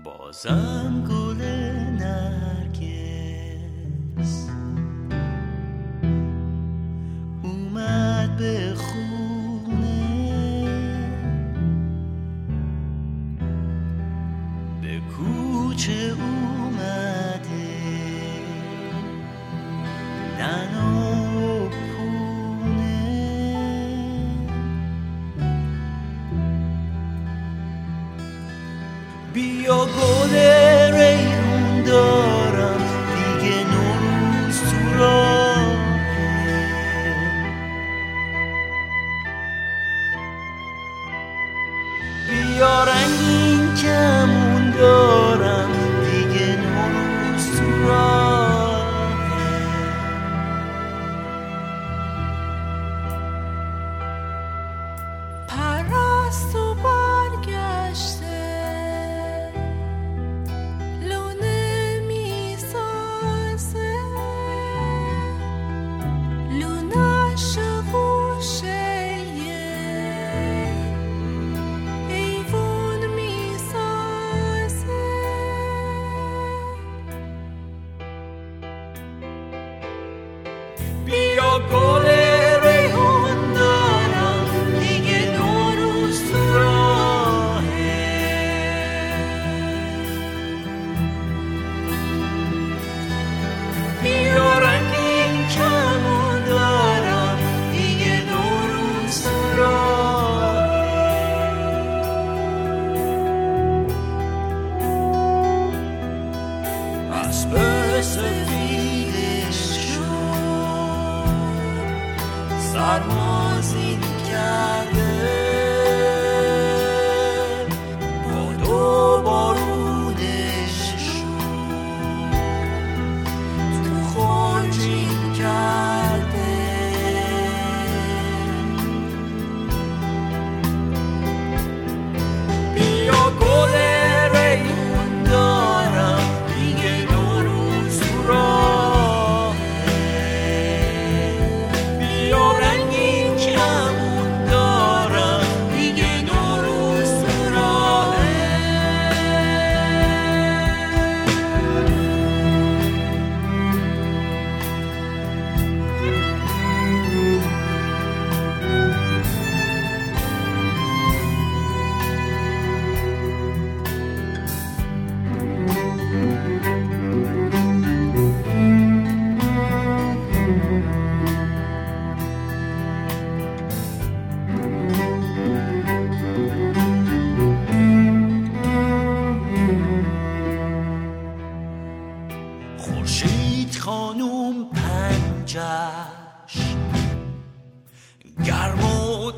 [0.05, 1.70] بازم گل
[2.01, 2.30] night.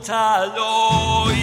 [0.01, 1.42] گرم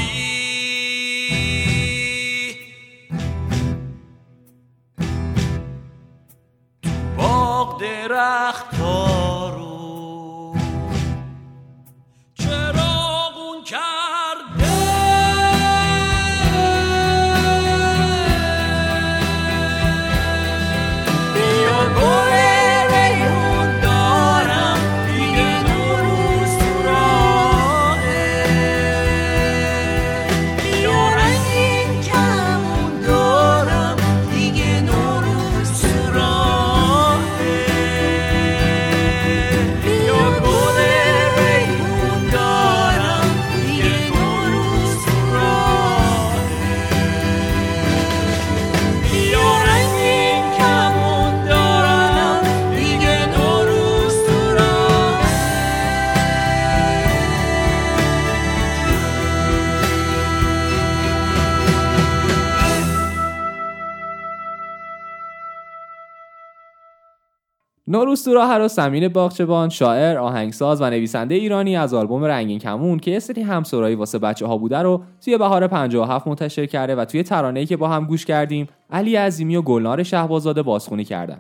[68.33, 73.19] راه رو سمین باغچبان شاعر آهنگساز و نویسنده ایرانی از آلبوم رنگین کمون که یه
[73.19, 77.65] سری همسرایی واسه بچه ها بوده رو توی بهار 57 منتشر کرده و توی ترانه‌ای
[77.65, 81.39] که با هم گوش کردیم علی عظیمی و گلنار شهبازاده بازخونی کردن.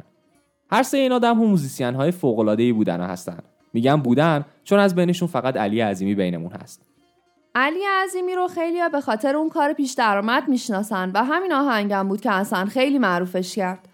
[0.71, 3.39] هر سه این آدم هم موزیسین های فوق العاده بودن و هستن.
[3.73, 6.81] میگم بودن چون از بینشون فقط علی عظیمی بینمون هست.
[7.55, 12.21] علی عظیمی رو خیلی به خاطر اون کار پیش درآمد می‌شناسن و همین آهنگم بود
[12.21, 13.88] که اصلا خیلی معروفش کرد.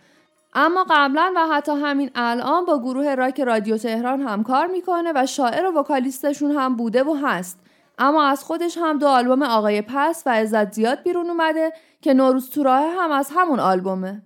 [0.57, 5.25] اما قبلا و حتی همین الان با گروه راک رادیو تهران هم کار می‌کنه و
[5.25, 7.59] شاعر و وکالیستشون هم بوده و هست.
[7.97, 12.49] اما از خودش هم دو آلبوم آقای پس و عزت زیاد بیرون اومده که نوروز
[12.49, 14.21] تو راه هم از همون آلبومه.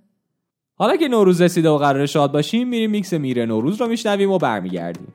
[0.76, 4.38] حالا که نوروز رسیده و قرار شاد باشیم میریم میکس میره نوروز رو میشنویم و
[4.38, 5.14] برمیگردیم.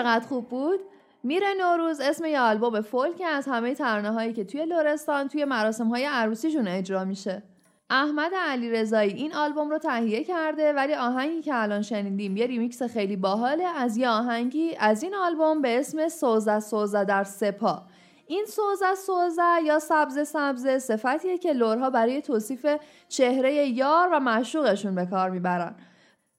[0.00, 0.80] چقدر خوب بود؟
[1.22, 6.04] میرنوروز اسم یه آلبوم فولک از همه ترانه هایی که توی لرستان توی مراسم های
[6.04, 7.42] عروسیشون اجرا میشه.
[7.90, 12.82] احمد علی رضایی این آلبوم رو تهیه کرده ولی آهنگی که الان شنیدیم یه ریمیکس
[12.82, 17.82] خیلی باحاله از یه آهنگی از این آلبوم به اسم سوزه سوزه در سپا
[18.26, 22.66] این سوزه سوزه یا سبز سبز صفتیه که لرها برای توصیف
[23.08, 25.74] چهره یار و معشوقشون به کار می‌برن.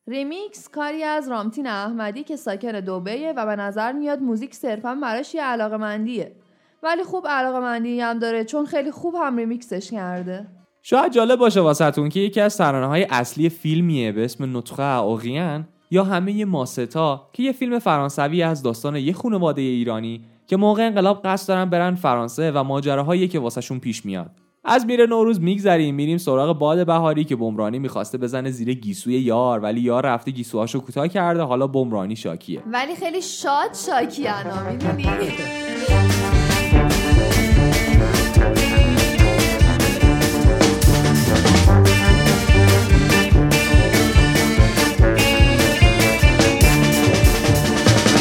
[0.08, 5.36] ریمیکس کاری از رامتین احمدی که ساکن دوبیه و به نظر میاد موزیک صرفا براش
[5.36, 6.36] یه علاقه مندیه
[6.84, 10.48] ولی خوب علاقه مندی هم داره چون خیلی خوب هم ریمیکسش کرده.
[10.82, 14.84] شاید جالب باشه واسهتون که یکی از ترانه های اصلی فیلمیه به اسم Nous trois
[14.84, 19.62] ou rien یا همه ما سه تا که یه فیلم فرانسوی از داستان یه خانواده
[19.62, 24.41] ایرانی که موقع انقلاب قصد دارن برن فرانسه و ماجراهایی که واسهشون پیش میاد.
[24.64, 29.60] از میر نوروز میگذریم میریم سراغ باد بهاری که بمرانی می‌خواسته بزنه زیر گیسوی یار
[29.60, 32.64] ولی یار رفته گیسوهاشو کوتاه کرده حالا بمرانی شاکیه.
[32.72, 35.08] ولی خیلی شاد شاکی‌ان ها می‌دونی؟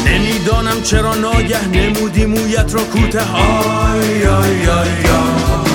[0.07, 3.33] نمی‌دانم چرا ناگه نمودی مویت را کوته.
[3.33, 5.70] آی آی آی آی.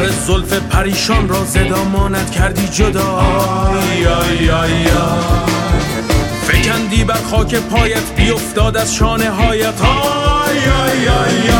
[0.00, 3.04] سر زلف پریشان را ز دامانت کردی جدا.
[3.04, 4.90] آی آی آی آی.
[6.42, 9.80] فکندی بر خاک پایت بیافتاد از شانه هایت.
[9.82, 11.50] آی آی آی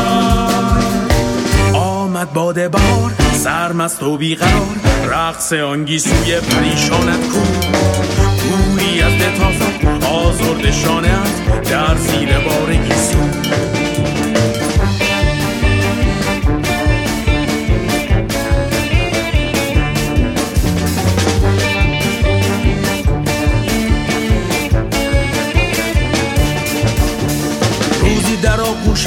[1.75, 4.77] آمد باد بار سرمست و بیقرار.
[5.11, 7.41] رقصان گیسوی پریشانت کو
[8.51, 11.19] گویی از لطافت آزرد شانه
[11.71, 13.19] در زیر بار گیسو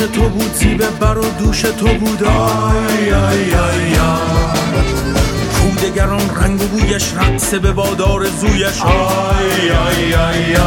[0.08, 2.24] تو بود زیب بر و دوش تو بود.
[2.24, 3.98] آی آی آی آی.
[5.62, 8.82] کو دگر آن رنگ و بویش رقص به باد آرزویش.
[8.82, 10.64] آی آی آی آی.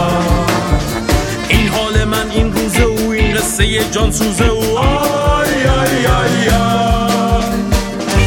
[1.49, 4.79] این حال من این روز او این قصه جان سوز او.
[4.79, 6.57] آی آی آی آی.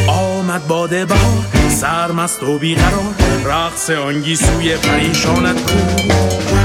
[0.08, 3.14] آمد باد بهار سرمست و بیقرار
[3.44, 6.59] رقصان گیسوی پریشانت بویی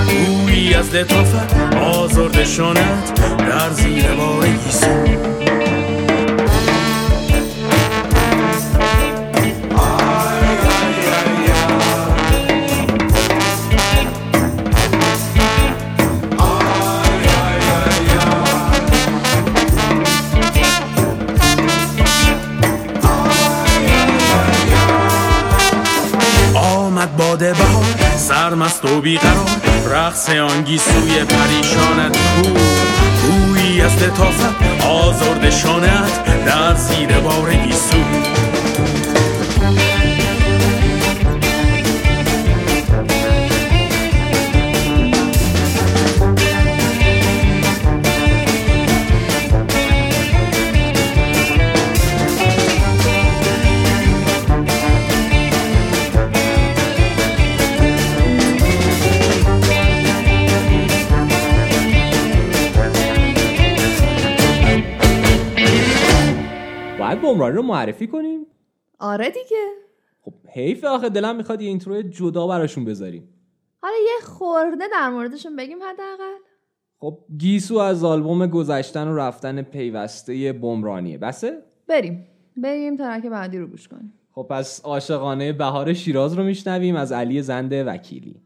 [0.75, 5.05] از لطافت آزرده شانت در زیر بار گیسو
[27.17, 32.49] باده بهار سرمست و بیقرار رقص آنگی سوی پریشانت کو
[33.21, 37.97] بویی از لطافت آزرد شانت در زیر بار گیسو.
[67.49, 68.45] رو معرفی کنیم.
[68.99, 69.65] آره دیگه.
[70.21, 73.29] خب حیف آخه دلم می‌خواد یه اینترو جدا براشون بذاریم.
[73.81, 76.37] حالا یه خورده در موردشون بگیم حداقل.
[76.99, 82.27] خب گیسو از آلبوم گذشتن و رفتن پیوسته بمرانیه بسه؟ بریم.
[82.57, 84.13] بریم ترک بعدی رو گوش کنیم.
[84.31, 88.41] خب پس عاشقانه بهار شیراز رو میشنویم از علی زنده وکیلی.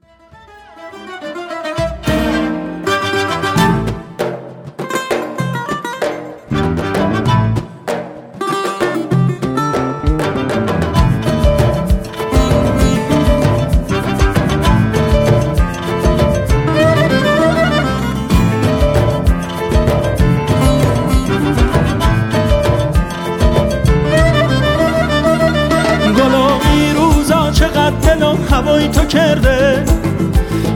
[28.80, 29.84] هوای تو کرده.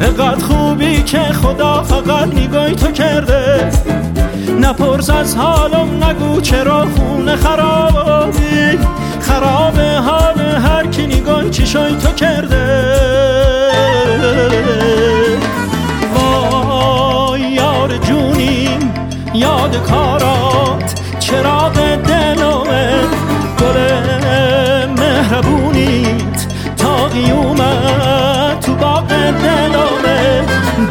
[0.02, 3.72] اقدر خوبی که خدا فقط نگاهی تو کرده.
[4.62, 8.80] نپرس از حالم نگو چرا خونه خرابی.
[9.22, 12.96] خراب حال هر کی نگاه چشای تو کرده.
[16.16, 18.94] وای یار جونیم
[19.34, 22.90] یاد کارات چراغ دلمه
[23.60, 23.78] گل
[25.00, 26.53] مهربونیت.
[26.84, 30.44] تا اومد تو باغ دلمه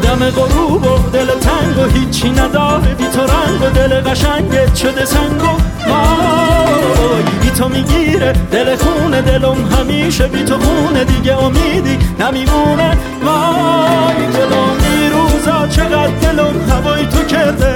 [0.03, 2.93] دم غروب و دل تنگ و هیچی نداره.
[2.97, 5.45] بی تو رنگ و دل قشنگت شده سنگ و
[5.89, 7.23] وای.
[7.41, 10.27] بی تو می‌گیره دل خونه دلم همیشه.
[10.27, 12.97] بی تو خونه دیگه امیدی نمیمونه.
[13.25, 14.77] وای دلم
[15.11, 17.75] روزا چقدر دلم هوای تو کرده.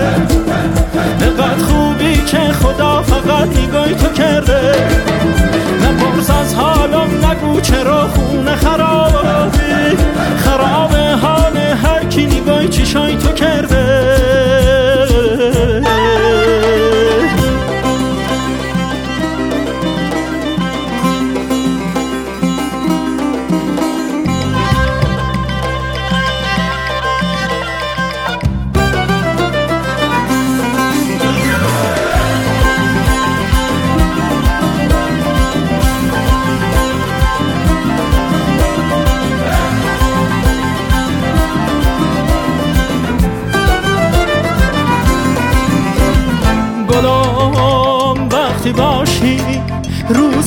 [1.21, 4.87] نقدر خوبی که خدا فقط نگاهی تو کرده.
[6.39, 9.97] از حالم نگو چرا خونه خرابی؟
[10.37, 14.07] خراب حال هر کی نگاهی چشای تو کرده.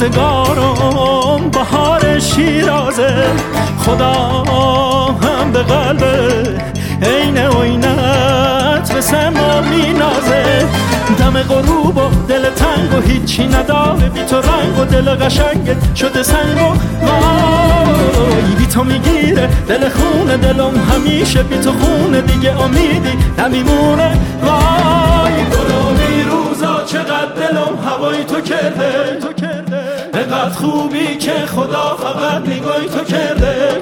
[0.00, 3.14] روزگارم بهار شیرازه.
[3.78, 4.12] خدا
[5.22, 6.04] هم به قلب
[7.02, 10.68] عین عینت به سما مینازه.
[11.18, 14.08] دم غروب و دل تنگ و هیچی نداره.
[14.08, 18.54] بی تو رنگ و دل قشنگت شده سنگ و وای.
[18.58, 24.16] بی تو می‌گیره دل خونه دلم همیشه بی تو خونه دیگه امیدی نمیمونه.
[24.42, 25.32] وای.
[25.32, 29.18] گلومی روزا چقدر دلم هوای تو کرده.
[30.30, 33.80] نقدر خوبی که خدا فقط نگاهی تو کرده.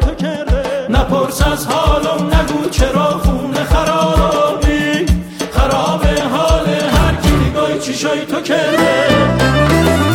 [0.90, 5.06] نپرس از حالم نگو چرا خونه خرابی.
[5.52, 9.08] خراب حال هر کی نگاهی چیشای تو کرده.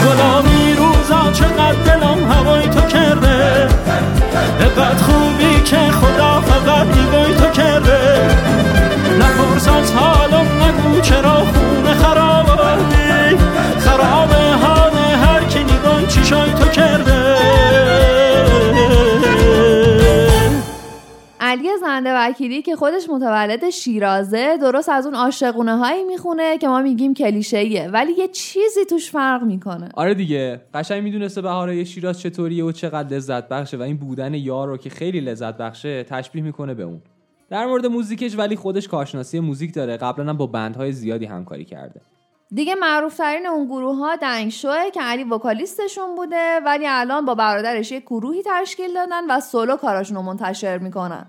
[0.03, 3.67] غلامی روزا چقدر دلم هوای تو کرده.
[4.59, 8.27] نقدر خوبی که خدا فقط نگاهی تو کرده.
[9.19, 11.52] نپرس از حالم نگو چرا
[22.63, 27.87] که خودش متولد شیرازه درست از اون عاشقونه هایی می‌خونه که ما میگیم کلیشه‌ایه.
[27.87, 29.89] ولی یه چیزی توش فرق می‌کنه.
[29.93, 34.67] آره دیگه قشنگ می‌دونسته بهاره شیراز چطوریه و چقدر لذت بخشه و این بودن یار
[34.67, 37.01] رو که خیلی لذت بخشه تشبیه می‌کنه به اون.
[37.49, 39.97] در مورد موزیکش ولی خودش کارشناسی موزیک داره.
[39.97, 42.01] قبلا هم با بندهای زیادی همکاری کرده.
[42.53, 47.35] دیگه معروف ترین اون گروه ها دنگ شوه که علی وکالیستشون بوده ولی الان با
[47.35, 51.25] برادرش یک گروهی تشکیل دادن و سولو کاراشون رو منتشر می‌کنن.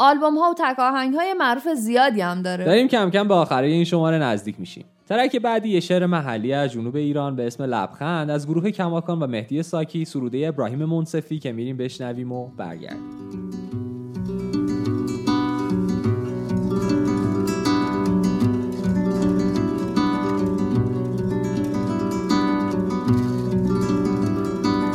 [0.00, 2.64] آلبوم ها و تک آهنگ های معروف زیادی هم داره.
[2.64, 4.84] داریم کم کم به آخره این شماره نزدیک میشیم.
[5.08, 9.26] ترک بعدی یه شعر محلی از جنوب ایران به اسم لبخند از گروه کماکان و
[9.26, 13.30] مهدی ساکی سروده ابراهیم منصفی که میریم بشنویم و برگردیم.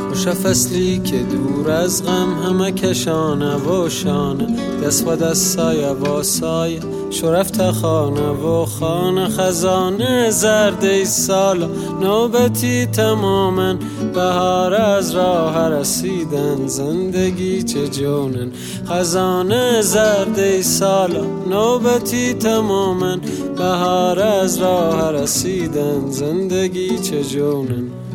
[0.08, 4.46] خوش فصلی که دور از غم همه کشانه و شانه
[4.84, 6.80] دست و دست سایه و سایه
[7.10, 9.28] شرفت خانه و خانه.
[9.28, 11.68] خزانه زرد سال
[12.02, 13.74] نوبتی تماما
[14.14, 18.52] بهار از راه رسیدن زندگی چه جونن.
[18.86, 23.16] خزانه زرد سال نوبتی تماما
[23.56, 28.05] بهار از راه رسیدن زندگی چه جونن.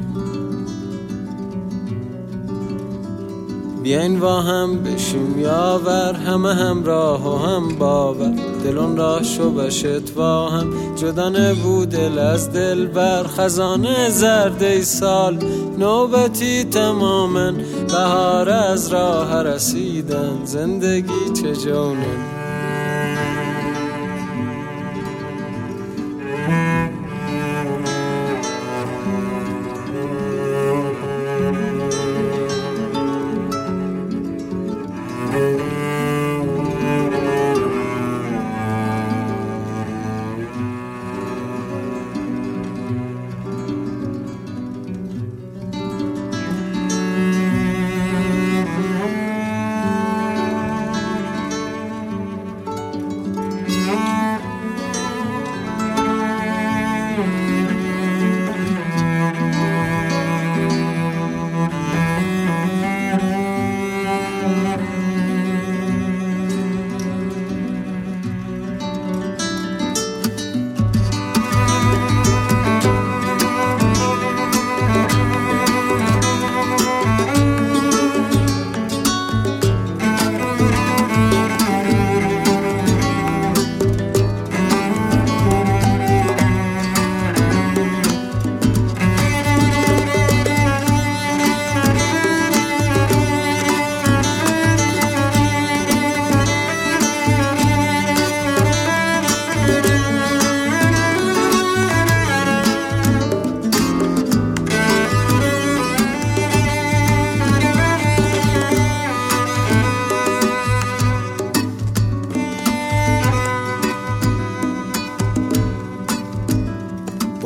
[3.83, 8.33] بیاین با هم بشیم یاور همه همراه و هم باور.
[8.63, 10.95] دلون راه شو بشت با هم.
[10.95, 13.23] جدا نبود دل از دل بر.
[13.23, 15.39] خزانه زرد سال.
[15.77, 17.51] نوبتی تماما.
[17.87, 20.45] بهار از راه رسیدن.
[20.45, 22.40] زندگی چه جونن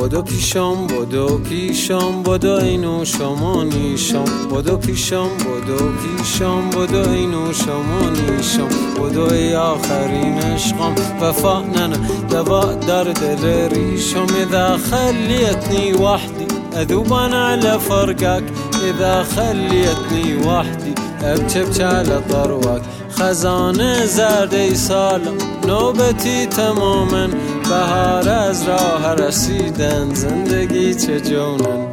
[0.05, 8.09] بدو پیشم بدو پیشم بدو اینو شما نیشم بدو پیشم بدو پیشم بدو اینو شما
[8.09, 8.69] نیشم
[8.99, 11.97] بدو ای آخرین عشقم وفا ننه
[12.29, 18.43] دوا در دل ریشم اذا خليتني وحدي اذوب انا على فرقك
[18.83, 25.37] اذا خليتني وحدي ابكي على طروك خزانه زرد ای سالم
[25.67, 27.29] نوبتی تماما
[27.69, 31.87] بهار از راه رسیدن زندگی چه جونن؟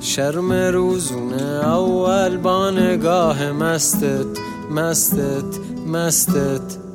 [0.00, 4.26] شرم روزونه اول با نگاه مستت
[4.70, 6.85] مستت مستت.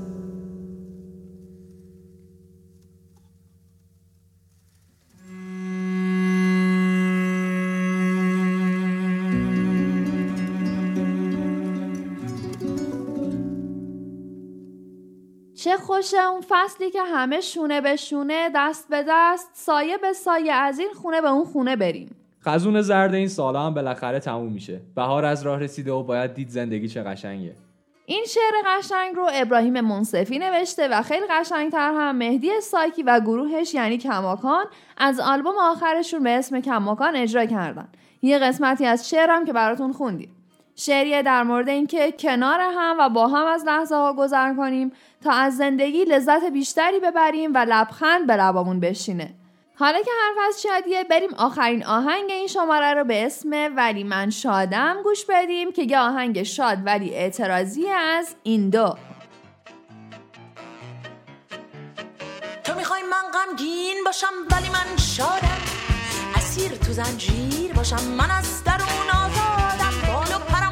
[15.64, 20.54] چه خوشه اون فصلی که همه شونه به شونه دست به دست سایه به سایه
[20.54, 22.16] از این خونه به اون خونه بریم.
[22.46, 24.82] خزون زرد این سالا هم بالاخره تموم میشه.
[24.96, 27.56] بهار از راه رسیده و باید دید زندگی چه قشنگه.
[28.06, 33.74] این شعر قشنگ رو ابراهیم منصفی نوشته و خیلی قشنگتر هم مهدی سایکی و گروهش
[33.74, 34.66] یعنی کماکان
[34.98, 37.88] از آلبوم آخرشون به اسم کماکان اجرا کردن.
[38.22, 40.36] یه قسمتی از شعرم که براتون خوندیم.
[40.76, 44.92] شعریه در مورد اینکه کنار هم و با هم از لحظه ها گذر کنیم
[45.24, 49.34] تا از زندگی لذت بیشتری ببریم و لبخند به لبامون بشینه.
[49.76, 54.30] حالا که حرف از شادیه بریم آخرین آهنگ این شماره رو به اسم ولی من
[54.30, 58.96] شادم گوش بدیم که یه آهنگ شاد ولی اعتراضی از این دو.
[62.64, 65.62] تو می‌خوای من غمگین باشم ولی من شادم.
[66.36, 69.94] اسیر تو زنجیر باشم من از درون آزادم.
[70.08, 70.71] بال و پرم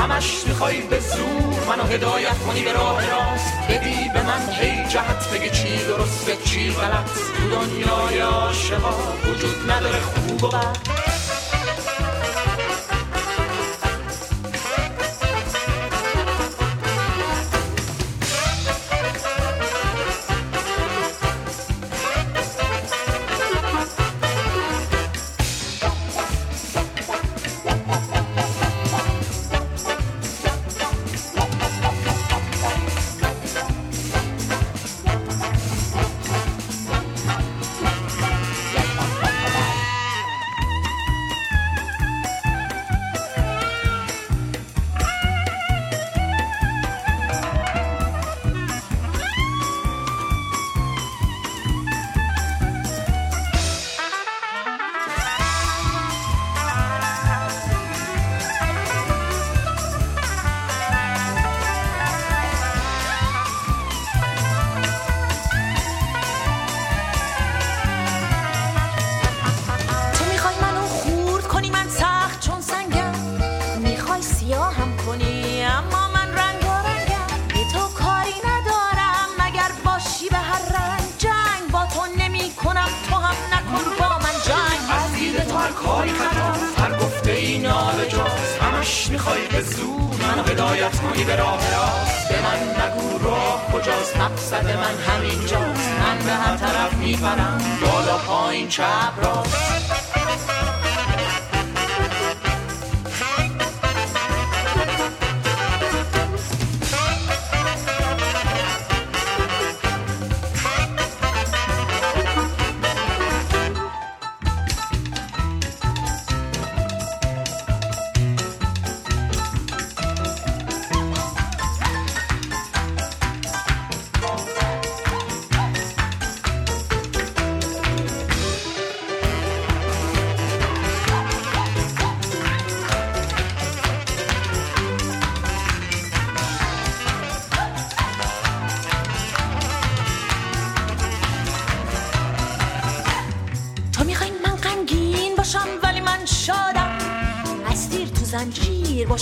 [0.00, 3.54] همش می‌خوای به زور منو هدایت کنی به راه راست.
[3.68, 7.10] بدی به من هی جهت بگی چی درسته چی غلط.
[7.36, 8.94] تو دنیای عاشقا
[9.24, 11.09] وجود نداره خوب و بد.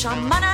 [0.02, 0.47] زنجیر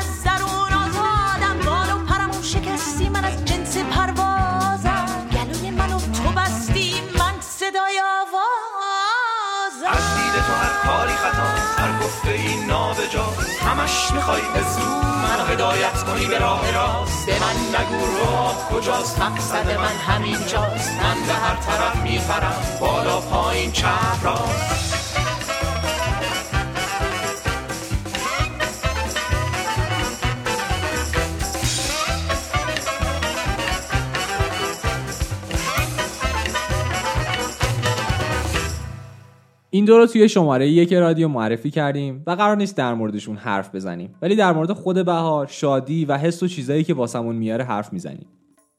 [40.05, 44.15] رو توی شماره یک رادیو معرفی کردیم و قرار نیست در موردشون حرف بزنیم.
[44.23, 48.27] ولی در مورد خود بهار شادی و حس و چیزایی که واسمون میاره حرف می‌زنیم.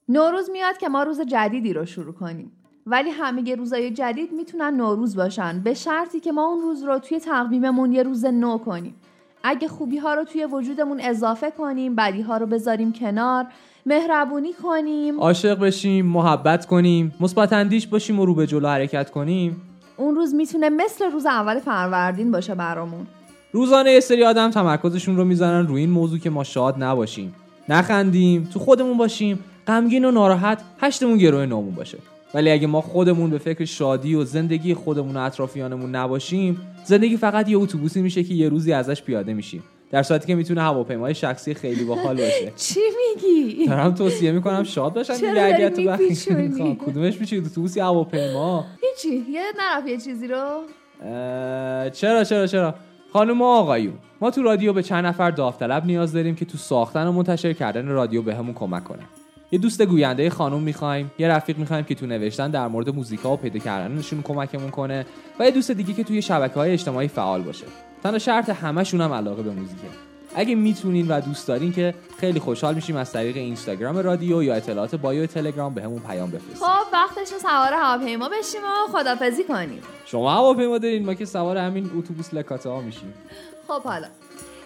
[0.09, 2.51] نوروز میاد که ما روز جدیدی رو شروع کنیم.
[2.85, 5.61] ولی همه روزای جدید می‌تونن نوروز باشن.
[5.63, 8.95] به شرطی که ما اون روز رو توی تقویممون یه روز نو کنیم.
[9.43, 13.45] اگه خوبی ها رو توی وجودمون اضافه کنیم بدی ها رو بذاریم کنار
[13.85, 15.19] مهربونی کنیم.
[15.19, 19.61] عاشق بشیم محبت کنیم مثبت اندیش باشیم و رو به جلو حرکت کنیم.
[19.97, 23.07] اون روز می‌تونه مثل روز اول فروردین باشه برامون.
[23.51, 27.35] روزانه یه سری آدم تمرکزشون رو می‌زنن روی این موضوع که ما شاد نباشیم.
[27.69, 31.97] نخندیم تو خودمون باشیم غمگین و ناراحت هشتمون گروه نامون باشه.
[32.33, 37.49] ولی اگه ما خودمون به فکر شادی و زندگی خودمون و اطرافیانمون نباشیم زندگی فقط
[37.49, 39.63] یه اتوبوسی میشه که یه روزی ازش پیاده میشیم.
[39.91, 42.53] در صورتی که می‌تونه هواپیمای شخصی خیلی باحال باشه.
[42.73, 42.79] چی
[43.15, 47.85] میگی؟ دارم توصیه می‌کنم شاد باشن دیگه اگه تو وقتی؟ می‌خوان کدومش میچید اتوبوس یا
[47.85, 50.61] هواپیما؟ هیچی یه نرفت یه چیزی رو.
[51.89, 52.75] چرا چرا چرا؟
[53.13, 57.07] خانم و آقایون ما تو رادیو به چند نفر داوطلب نیاز داریم که تو ساختن
[57.07, 59.03] و منتشر کردن رادیو بهمون کمک کنه
[59.51, 63.37] یه دوست گوینده خانم می‌خوایم یه رفیق می‌خوایم که تو نوشتن در مورد موزیکا و
[63.37, 65.05] پیدا کردنشون کمکمون کنه
[65.39, 67.65] و یه دوست دیگه که توی شبکه های اجتماعی فعال باشه.
[68.05, 69.87] تنها شرط همشون هم علاقه به موزیکه.
[70.35, 74.95] اگه می‌تونین و دوست دارین که خیلی خوشحال میشیم از طریق اینستاگرام رادیو یا اطلاعات
[74.95, 79.81] بایو تلگرام بهمون پیام بفرستید خب وقتش سوار هواپیما بشیم و خدافزی کنیم.
[80.05, 83.13] شما هواپیما دارین ما که سوار همین اتوبوس لکاته ها میشیم.
[83.67, 84.07] خب حالا.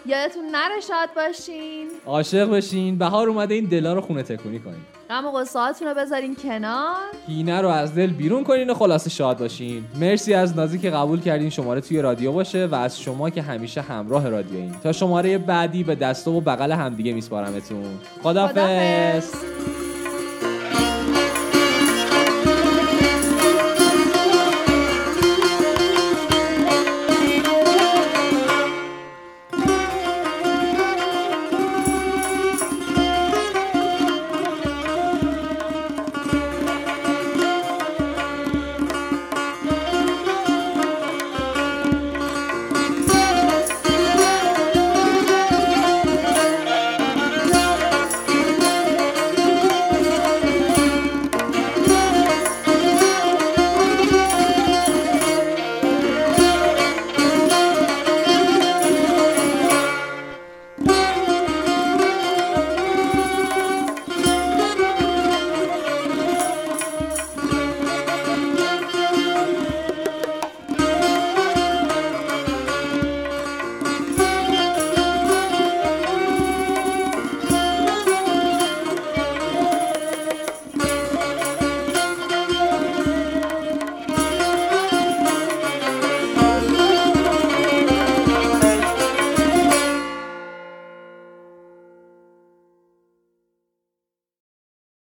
[0.06, 1.88] یادتون نره شاد باشین.
[2.06, 2.98] عاشق بشین.
[2.98, 4.80] بهار اومده این دلا رو خونه تکونی کنین.
[5.10, 5.44] غم و
[5.80, 6.96] رو بذارین کنار.
[7.26, 9.84] کینه رو از دل بیرون کنین و خلاصه شاد باشین.
[10.00, 11.50] مرسی از نازی که قبول کردین.
[11.50, 15.94] شماره توی رادیو باشه و از شما که همیشه همراه رادیوین تا شماره بعدی به
[15.94, 17.98] دست و بغل همدیگه میسپارمتون.
[18.22, 19.79] خدافظ خداحافظ.